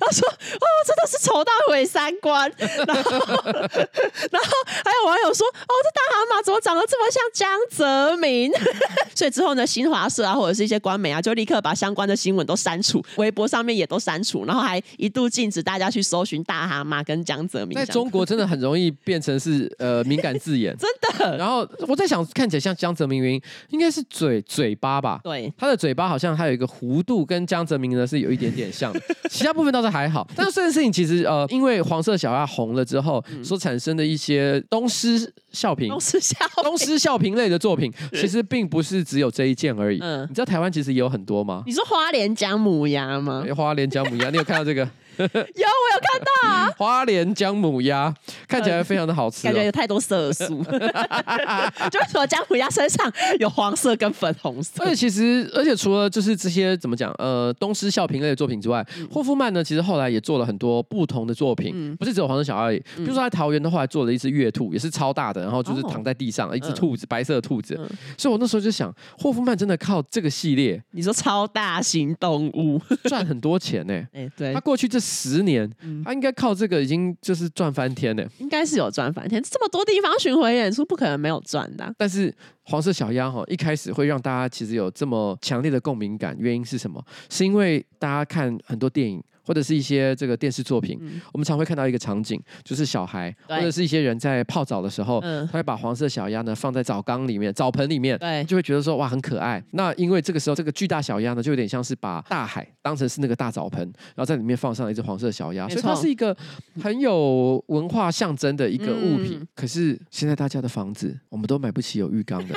[0.00, 4.50] 他说：“哦，真的是丑到毁三观。”然后，然后
[4.84, 8.50] 还有网友说：“哦，这大蛤蟆怎么长得这么像江泽民？”
[9.14, 17.76] 所以之后呢，新华社啊，或者是一些官媒啊，就立刻把相关的新闻都删除，微博上面也都删除，然后还一度禁止大家去搜寻大蛤蟆跟江泽民。
[17.76, 21.36] 在中国真的很容易变成是呃敏感字眼， 真的。
[21.36, 25.20] 然后我在想，看起来像江泽民原因，应该是嘴嘴巴吧？
[25.22, 30.26] 对，他的嘴巴好像还有一个弧度，跟江泽民呢是有一点点像的，其他部分倒是还好。
[30.34, 39.98] 但是这件事情其实呃，因为黄色小鸭红了之后所产生的一些东施效颦、东施效东施效颦类的作品，其实并不是只有这一件而已。
[40.00, 41.62] 嗯，你知道台湾其实也有很多吗？
[41.66, 43.44] 你说花莲姜母鸭吗？
[43.56, 44.88] 花莲姜母鸭，你有看到这个？
[45.24, 46.70] 有，我有看到啊！
[46.76, 48.12] 花莲姜母鸭
[48.46, 50.62] 看起来非常的好吃，哦，感觉有太多色素。
[51.90, 54.82] 就为什么姜母鸭身上有黄色跟粉红色？
[54.84, 62.78] 而且其实，而且除了就是这些怎么讲，呃，东施效颦类的作品之外，嗯、霍夫曼呢，其实后来也做了很多不同的作品，嗯、不是只有黄色小鸭而已。
[62.96, 67.74] 比如说在桃园的话，还做了一只月兔，也是超大的，然后就是躺在地上，哦、一只兔子，嗯、白色的兔子。
[67.78, 67.88] 嗯、
[68.18, 73.94] 所以我那时候就想，霍夫曼真的靠这个系列，你说超大型动物赚很多钱呢？
[74.12, 75.00] 哎、欸，对，他过去这。
[75.06, 75.70] 十年，
[76.04, 78.28] 他应该靠这个已经就是赚翻天了。
[78.38, 81.92] 应该是有赚翻天，这么多地方巡回演出，不可能没有赚的啊。
[81.96, 82.34] 但是
[82.66, 87.02] 黄色小鸭哈，一开始会让大家其实有这么强烈的共鸣感，原因是什么？
[87.30, 89.22] 是因为大家看很多电影。
[89.46, 99.62] 或者是一些这个电视作品，嗯、我们常会看到一个场景，就是小孩或者是一些人在泡澡的时候，嗯、他会把黄色小鸭呢放在澡缸里面、澡盆里面，对，就会觉得说哇很可爱。
[99.70, 106.36] 那因为这个时候这个巨大小鸭呢，就有点像是把大海当成是那个大澡盆，然后在里面放上了一只黄色小鸭，所以它是一个
[106.82, 109.38] 很有文化象征的一个物品。
[109.40, 112.55] 嗯、可是现在大家的房子，我们都买不起有浴缸的，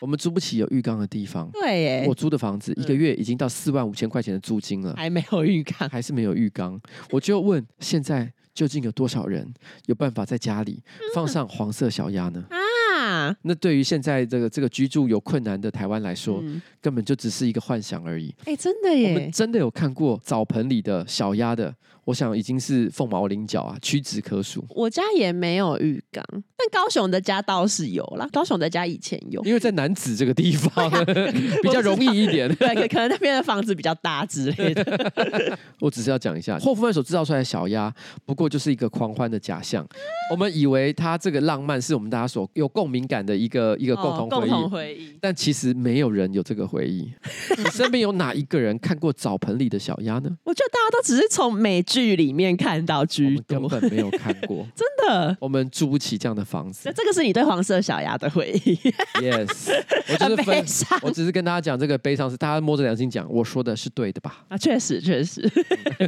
[0.00, 1.48] 我们租不起有浴缸的地方。
[1.52, 6.34] 对耶，我租的房子一个月已经到四万五千块钱的租金了，还没有浴缸，还是没有。
[6.34, 6.80] 浴缸，
[7.10, 9.52] 我就问：现在究竟有多少人
[9.86, 10.82] 有办法在家里
[11.14, 12.44] 放上黄色小鸭呢？
[12.50, 18.34] 啊，那对于现在这个这个居住有困难的台湾来说，嗯、根本就只是一个幻想而已。
[18.46, 19.08] 哎，真的耶！
[19.08, 21.74] 我们真的有看过澡盆里的小鸭的。
[22.04, 24.64] 我想已经是凤毛麟角啊，屈指可数。
[24.70, 28.28] 我家也没有浴缸，但高雄的家倒是有啦。
[28.32, 30.90] 高雄的家以前有，因为在南子这个地方
[31.62, 32.52] 比较容易一点。
[32.56, 35.56] 对，可能那边的房子比较大之类的。
[35.78, 37.94] 我只是要讲一下，霍夫曼所制造出来的小鸭，
[38.26, 39.86] 不过就是一个狂欢的假象。
[40.32, 45.16] 我们以为它这个浪漫是我们大家所有共鸣感的一个一个共同回忆，共同回忆。
[45.20, 47.12] 但其实没有人有这个回忆。
[47.56, 50.28] 你身边有哪一个人看过澡盆里的小鸭呢？
[50.42, 51.80] 我觉得大家都只是从美。
[51.92, 55.36] 剧里面看到居多，根本没有看过， 真的。
[55.38, 56.90] 我们租不起这样的房子。
[56.96, 58.74] 这个是你对黄色小鸭的回忆。
[59.20, 59.70] Yes，
[60.08, 60.64] 我就是分，
[61.02, 64.44] 我只是跟大家讲这个悲伤是大家摸着良心讲，我说的是对的吧？
[64.48, 65.46] 啊，确实确实。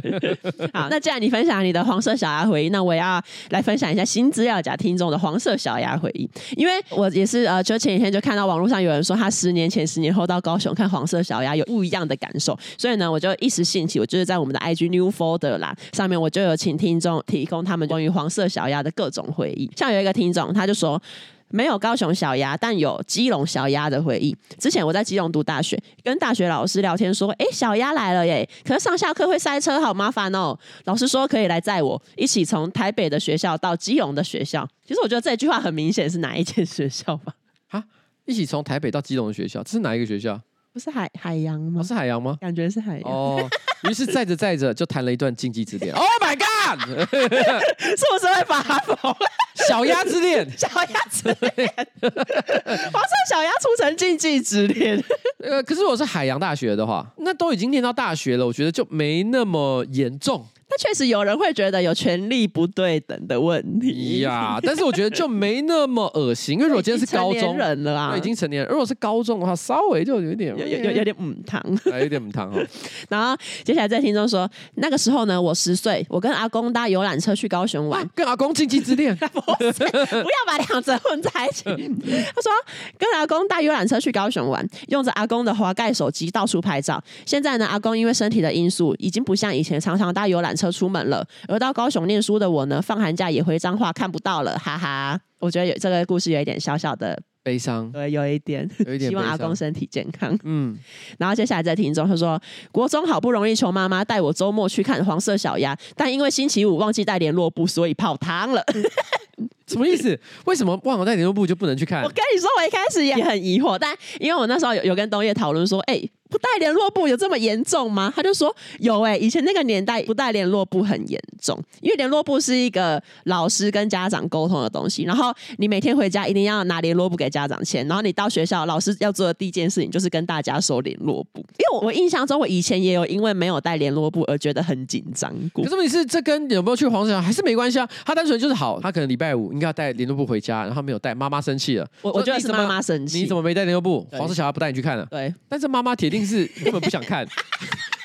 [0.73, 6.27] 好，那既然你分享你的黄色小鸭回忆，那我也要来分享一下新资料夹听众的黄色小鸭回忆。
[6.57, 15.74] 因为我也是呃，就前几天就看到网络上有人说，他十年前、十年后到高雄看黄色小鸭有不一样的感受，所以呢，我就一时兴起，我就是在我们的 IG New Folder 啦。
[15.93, 21.01] 上面我就有请听众提供他们关于黄色小鸭的各种回忆，像有一个听众他就说
[21.49, 24.35] 没有高雄小鸭，但有基隆小鸭的回忆。
[24.57, 30.57] 之前我在基隆读大学，跟大学老师聊天说，哎，小鸭来了耶，可是上下课会塞车，好麻烦哦。
[30.85, 34.67] 老师说可以来载我，一起从台北的学校到基隆的学校。
[34.85, 37.33] 其实我觉得这句话很明显是哪一间学校吧？
[37.69, 37.83] 啊，
[38.25, 40.41] 一起从台北到基隆的学校，这是哪一个学校？
[40.75, 41.79] 不是海海洋吗？
[41.79, 42.37] 哦，是海洋吗？
[42.41, 43.09] 感觉是海洋。
[43.09, 43.49] 哦，
[43.89, 45.95] 于是载着载着就谈了一段禁忌之恋。
[45.95, 46.81] Oh my god！
[46.81, 49.15] 是不是会发疯？
[49.69, 55.01] 小鸭之恋，小鸭之恋，黄色小鸭促成禁忌之恋。
[55.39, 60.45] 呃，可是我是海洋大学的话，那都已经念到大学了，我觉得就没那么严重。
[60.77, 68.69] 确实有人会觉得有权力不对等的问题呀，但是我觉得就没那么恶心，因为如果今天是高中人了啊，已经成年人。
[68.69, 72.61] 如果是高中的话，稍微就有点有有有点母汤，有点母汤哦。
[73.07, 81.63] 然后接下来在听众说，那个时候呢，我十岁，我跟阿公搭游览车去高雄玩，跟阿公禁忌之恋， 不要把两者混在一起。
[82.35, 82.51] 他说
[82.97, 87.01] 跟阿公搭游览车去高雄玩，用着阿公的滑盖手机到处拍照。
[87.25, 91.25] 现在呢，阿公因为身体的因素，已经不像以前常常搭游览车出门了。
[91.47, 95.19] 而到高雄念书的我呢，放寒假也回彰化看不到了，哈哈。
[95.39, 99.09] 我觉得有这个故事有一点小小的悲伤，对，有一点，有一点。
[99.11, 100.35] 希望阿公身体健康。
[100.43, 100.75] 嗯，
[101.19, 102.41] 然后接下来在听众他说，
[102.71, 108.63] 国中好不容易求妈妈带我周末去看黄色小鸭，但因为星期五忘记带联络簿，所以泡汤了。
[109.67, 110.19] 什么意思？
[110.45, 112.01] 为什么忘了带联络簿就不能去看？
[112.01, 116.11] 我跟你说，我一开始也很疑惑，但因为我那时候有有跟东叶讨论说，哎、欸。
[116.35, 118.11] 不带联络簿有这么严重吗？
[118.13, 125.03] 他就说有哎、欸，以前那个年代不带联络簿很严重，因为联络簿是一个老师跟家长沟通的东西。
[125.03, 131.39] 然后你每天回家一定要拿联络簿给家长签，然后你到学校老师要做的第一件事情就是跟大家收联络簿。
[131.39, 135.63] 因为我我印象中我以前也有因为没有带联络簿而觉得很紧张过。
[135.63, 137.89] 可是问题是这跟有没有去黄色还是没关系啊？
[138.05, 141.87] 他单纯就是好，他可能礼拜五应该要带联络簿回家，然后没有带，妈妈生气了。
[142.01, 144.05] 我我觉得是妈妈生气，你怎么没带联络簿？
[144.11, 145.07] 黄色小孩不带你去看了。
[145.09, 146.24] 对，但是妈妈铁定。
[146.25, 147.27] 是根本不想看，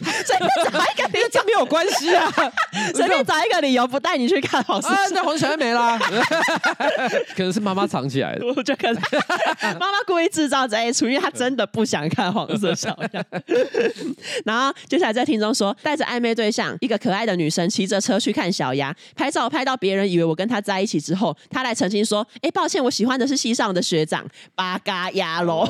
[0.24, 2.32] 随便找一个理由，这没有关系啊！
[2.94, 5.98] 随便找一个理由不带你去看黄色小鸭，那黄色小鸭没啦，
[7.36, 8.46] 可能是妈妈藏起来的。
[8.46, 9.00] 我觉得可能
[9.78, 13.24] 妈妈故意制造这一出，因为她真的不想看黄色小鸭。
[14.44, 24.24] 然后接下来在听众说，带着暧昧对象一个可爱的女生骑着车去看小鸭，拍照拍到别人以为我跟她在一起之后，她来澄清说：“哎、欸，抱歉，我喜欢的是西上的学长
[24.54, 25.68] 八嘎鸭肉。”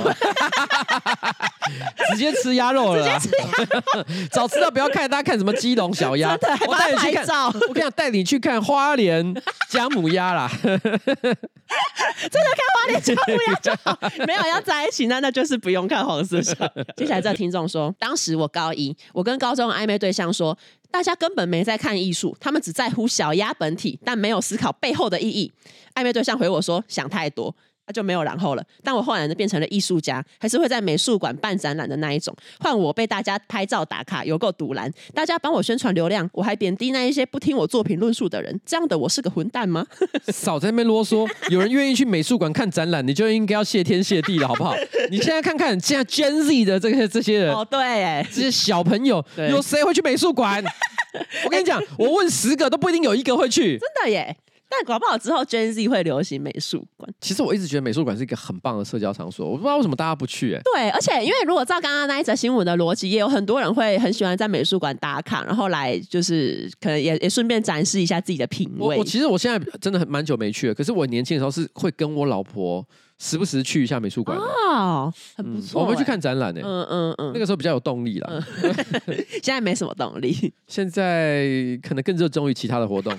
[2.12, 6.33] 直接吃鸭肉了，直接吃鸭肉，早知道不要看，大家看什么基隆小鸭，
[6.66, 7.27] 我带你去看，
[7.68, 9.35] 我跟你讲，带你去看花莲
[9.68, 11.39] 姜母鸭啦， 真的
[12.57, 16.55] 看花莲姜母鸭就好，没有要在一起，那那就是不用看黄色小。
[16.97, 20.57] 接下来这个听众说，当时我高一，我跟高中暧昧对象说，
[20.91, 25.53] 大家根本没在看艺术，他们只在乎小鸭本体，但没有思考背后的意义。
[25.95, 27.55] 暧昧对象回我说，想太多。
[27.91, 28.64] 就没有然后了。
[28.82, 32.34] 但我后来呢，变成了艺术家，还是会在美术馆办展览的那一种。
[32.59, 34.91] 换我被大家拍照打卡，有够赌烂。
[35.14, 38.61] 大家帮我宣传流量，我还贬低那一些不听我作品论述的人。
[38.64, 39.86] 这样的我是个混蛋吗？
[40.32, 41.28] 少在那边啰嗦。
[41.51, 44.74] 有人愿意去美术馆看展览，你就应该要谢天谢地了，好不好？
[45.11, 50.62] 你现在看看现在 Gen Z 的这些这些人，哦对，哎，这些小朋友，有谁会去美术馆？
[51.45, 53.78] 我跟你讲， 我问十个都不一定有一个会去。
[53.78, 54.36] 真的耶。
[54.71, 57.12] 但搞不好之后 Gen Z 会流行美术馆。
[57.21, 60.61] 其实我一直觉得美术馆是一个很棒的社交场所，我不知道为什么大家不去、欸。
[60.73, 68.97] 对，而且因为如果照刚刚那一则新闻的逻辑，也有很多人会很喜欢在美术馆打卡，然后来就是可能也也顺便展示一下自己的品味。
[68.97, 72.87] 我，我其实我现在真的很蛮久没去了，可是我年轻的时候是会跟我老婆
[73.18, 75.83] 时不时去一下美术馆哦，很不错、欸嗯。
[75.83, 78.31] 我们去看展览呢、欸，嗯嗯嗯，那个时候比较有动力啦。
[78.31, 78.43] 嗯、
[79.43, 83.12] 现在没什么动力， 现在可能更热衷于其他的活动。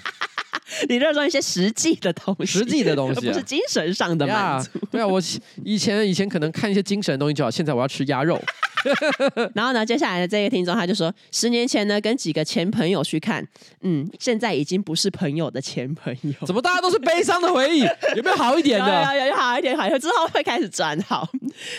[0.90, 4.70] 你热衷一些实际的东西，实际的东西、啊， 不是精神上的满足。
[4.92, 5.22] 对啊，我
[5.64, 8.42] 以前以前可能看一些精神的东西就好，现在我要吃鸭肉。
[9.54, 13.48] 然后呢，接下来的这个听众他就说，十年前呢跟几个前朋友去看，
[13.82, 16.48] 嗯，现在已经不是朋友的前朋友。
[16.48, 17.82] 怎么大家都是悲伤的回忆？
[18.16, 19.14] 有没有好一点的？
[19.14, 21.30] 有有有好一点，好一点之后会开始转好。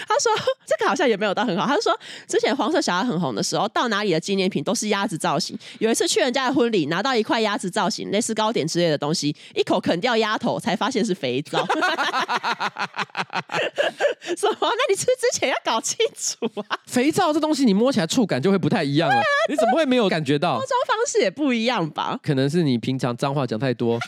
[0.07, 0.33] 他说
[0.65, 1.67] 这个好像也没有到很好。
[1.67, 1.93] 他说
[2.29, 5.59] 之前黄色小鸭很红的时候，到哪里的纪念品都是鸭子造型。
[5.81, 11.65] 有一次去人家的婚礼，拿到一块鸭子造型类似糕点之类的东西，一口啃掉鸭头，才发现是肥皂。
[14.37, 14.57] 什么？
[14.61, 16.79] 那你吃之前要搞清楚啊！
[16.87, 19.17] 肥皂这东西，你摸起来触感就会不太一样了。
[19.17, 20.59] 啊、你怎么会没有感觉到？
[20.59, 22.19] 包装方式也不一样吧？
[22.23, 23.99] 可能是你平常脏话讲太多。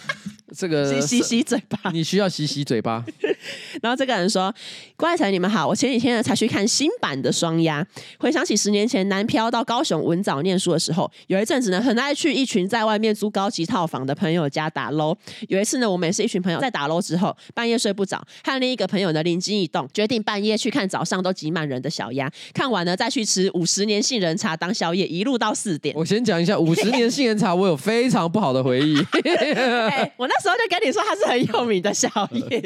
[0.56, 3.04] 这个洗洗洗嘴巴，你需要洗洗嘴巴。
[3.82, 4.54] 然后这个人说
[4.96, 7.86] ：“怪才你们好，我前几天呢才去看新版的双鸭，
[8.18, 15.16] 回想起十年前南漂到高雄文藻念书的时候，有一阵子呢很爱去一群在外面租高级套房的朋友家打撸。
[15.48, 25.94] 有一次呢，我们也是一群朋友在打撸之后，半夜睡不着，和另一个朋友呢灵机一动，决定半夜去看早上都挤满人的小鸭，看完呢再去吃五十年杏仁茶当宵夜，一路到四点。
[25.96, 28.96] 我先讲一下五十年杏仁茶，我有非常不好的回忆。
[29.24, 32.60] 欸、 我那时候就跟你说，他是很有名的宵夜，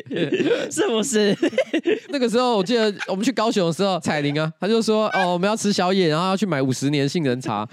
[0.69, 1.37] 是不是？
[2.11, 7.69] 那个时候我记得我们去高雄的时候，彩玲啊，他就说哦，我们要吃宵夜，然后要去买五十年杏仁茶。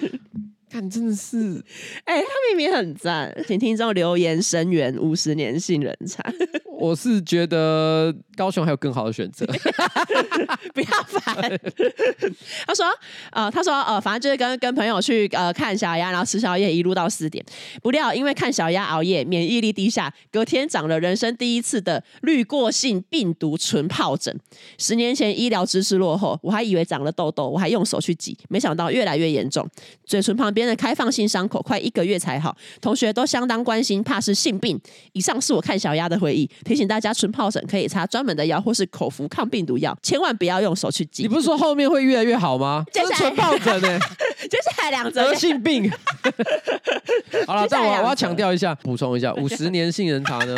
[0.70, 1.64] 看真的是，
[2.04, 6.24] 哎、欸，他明明很赞，请听众留言声援五十年性人才。
[6.78, 9.46] 我是觉得高雄还有更好的选择，
[10.74, 11.60] 不要烦。
[12.68, 12.86] 他说，
[13.32, 17.44] 呃，他说，呃，反正就是跟跟朋友去呃看小鸭，然后吃宵夜，一路到四点。
[17.82, 24.38] 不料因为看小鸭熬夜，免疫力低下，隔天长了人生第一次的滤过性病毒纯疱疹。
[24.78, 29.66] 十年前医疗知识落后，我还以为长了痘痘，我还用手去挤，没想到越来越严重，
[30.06, 30.66] 嘴唇旁边。
[30.66, 34.82] 的开放性伤口快一个月才好，同学都相当关心，怕是性病。
[35.14, 41.22] 以上是我看小鸭的回忆，提醒大家纯疱疹可以擦专门的药或是口服抗病毒药，千万不要用手去挤。
[41.22, 42.84] 你不是说后面会越来越好吗？
[42.92, 44.00] 这是纯疱疹呢，
[44.50, 45.88] 接下来两则性病。
[47.46, 50.56] 好了，但我我要强调一下，补充一下， 五十年杏仁茶呢？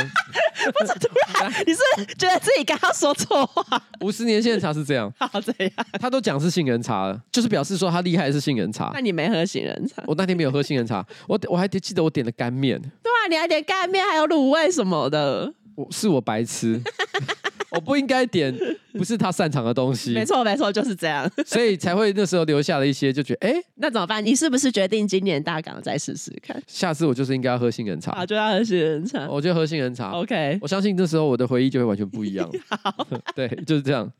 [0.73, 1.07] 不是突
[1.39, 3.81] 然，你是觉得自己刚刚说错话？
[4.01, 8.91] 五十年杏仁茶是这样，好这样，他都讲是杏仁茶了，就是表示说他厉害是杏仁茶。
[8.93, 10.03] 那你没喝杏仁茶？
[10.07, 12.79] 我那天没有喝杏仁茶，我我还记得我点了干面。
[12.81, 15.53] 对啊，你还点干面，还有卤味什么的。
[15.75, 16.81] 我是我白痴，
[17.71, 18.55] 我 不应该点
[18.93, 20.13] 不是他擅长的东西。
[20.13, 24.25] 没错没错，就是这样， 所以才会那时候留下了一些，就觉得哎，那怎么办？
[24.25, 26.61] 你是不是决定今年大港再试试看？
[26.67, 29.27] 下次我就是应该要喝杏仁茶，啊，就要喝杏仁茶。
[29.29, 30.11] 我就喝杏仁茶。
[30.11, 32.49] OK，我相信那时候我的回忆就会完全不一样。
[32.83, 34.11] 好对，就是这样。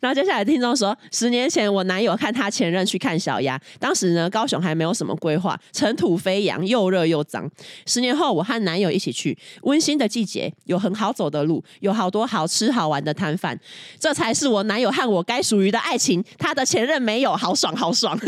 [0.00, 7.50] 然后接下来听众说，十年前我男友看他前任去看小鸭，当时呢高雄还没有什么规划，尘土飞扬，又热又脏。
[7.86, 13.58] 十年后我和男友一起去，温馨的季节，有很好走的路，有好多好吃好玩的摊贩，
[13.98, 16.22] 这才是我男友和我该属于的爱情。
[16.38, 18.18] 他的前任没有，好爽好爽，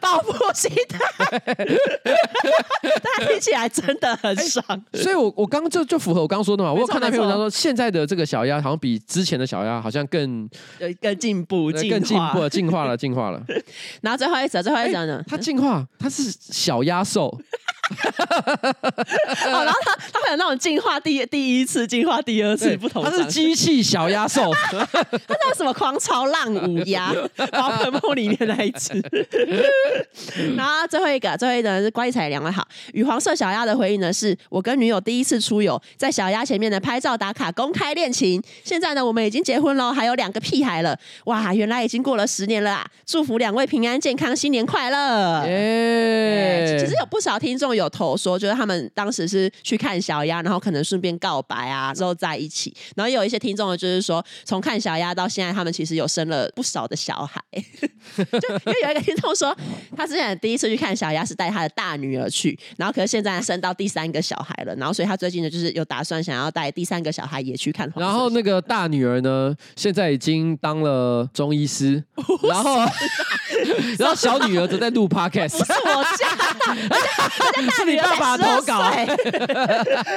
[0.00, 0.98] 报复心态，
[3.02, 4.64] 但听起来真的很爽。
[4.92, 9.75] 欸、所以我我刚刚就就符合我刚刚说的嘛，我有看到篇文章说，现在的这个小鸭好像比之前的小鸭。
[9.80, 10.48] 好像更
[11.00, 13.42] 更进步，更进步，进化了，进化了。
[14.02, 15.22] 然后最后一则，最后一则呢？
[15.26, 17.36] 它进化，它是小鸭兽。
[19.46, 23.04] 哦，然后他他会有那种进化第第一次，进化第二次不同。
[23.04, 24.52] 他是机器小鸭兽。
[24.72, 27.12] 他叫什么狂潮浪舞鸭？
[27.52, 29.00] 宝可梦里面那一只。
[30.56, 32.66] 然后最后一个，最后一个是关于彩两位好。
[32.92, 38.42] 与黄色小鸭的回忆呢，是我跟女友第一次出游，在小鸭前面的拍照打卡，公开恋情。
[38.64, 39.76] 现在呢，我们已经结婚。
[39.94, 41.52] 还有两个屁孩了，哇！
[41.52, 42.86] 原来已经过了十年了啊！
[43.04, 45.44] 祝福两位平安健康，新年快乐！
[45.46, 46.78] 耶！
[46.78, 52.74] 其实有不少听众有投说，就是他们当时是去看小鸭，然后可能顺便告白啊，之后在一起。
[52.96, 57.40] 然后有一些听众呢，就是说从看小鸭到现在，他们其实有生了不少的小孩。
[58.16, 59.56] 就因为有一个听众说，
[59.96, 67.92] 他之前第一次去看小鸭是带他的大女儿去，然后可是现在生到第三个小孩了，然后所以他最近呢，就是有打算想要带第三个小孩也去看。
[67.96, 69.54] 然后那个大女儿呢？
[69.76, 72.02] 现在已经当了 中医师，
[72.48, 72.78] 然后，
[73.98, 75.58] 然后小女儿则在录 podcast。
[75.58, 76.28] 不是我家，
[77.70, 78.82] 是你爸爸投稿。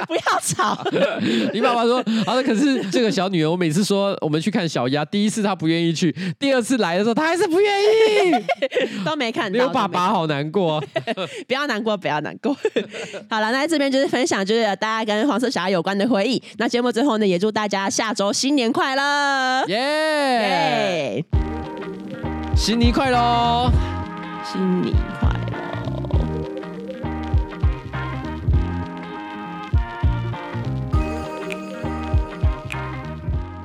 [0.07, 0.77] 不要吵。
[1.53, 7.85] 你爸爸说：“好的，可是这个小女儿，我每次说我们去看小鸭，第一次她不愿意去，第二次来的时候她还是不愿意，
[9.05, 9.69] 都没看到。
[9.69, 10.83] 爸爸好难过，
[11.47, 12.55] 不要难过，不要难过。
[13.29, 16.41] 好了，那在这边就是分享，就是大家跟黄色小鸭有关的回忆。
[16.57, 19.65] 那节目最后呢，也祝大家下周新年快乐。
[19.67, 21.23] 耶！
[22.55, 23.71] 新年快乐！
[24.43, 25.29] 新年快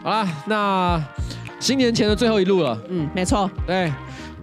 [0.05, 1.03] 好啦，那
[1.59, 2.79] 新年前的最后一路了。
[2.91, 3.51] 嗯，没错。
[3.67, 3.91] 对，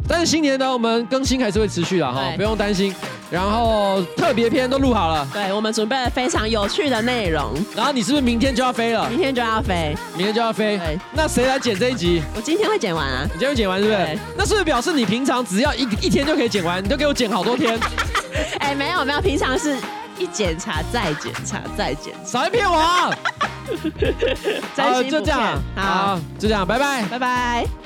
[0.07, 2.91] 但是新年呢，我们更新还是会持续的哈，不用担心。
[3.29, 7.53] 然后特别篇都录好了，对，我们准备了非常有趣的内容。
[7.75, 9.07] 然后你是不是明天就要飞了？
[9.07, 10.79] 明天就要飞，明天就要飞。
[10.79, 12.23] 对，那谁来剪这一集？
[12.35, 13.21] 我今天会剪完啊。
[13.25, 14.19] 你今天会剪完是不是？
[14.35, 16.83] 那是不是表示你平常只要一一天就可以剪完？
[16.83, 17.79] 你都给我剪好多天？
[18.59, 19.77] 哎，没有没有，平常是
[20.21, 22.29] 一检查再检查再检查。
[22.39, 23.09] 少一骗我啊！
[24.77, 27.80] 好，就这样，好，就这样，拜拜，拜拜。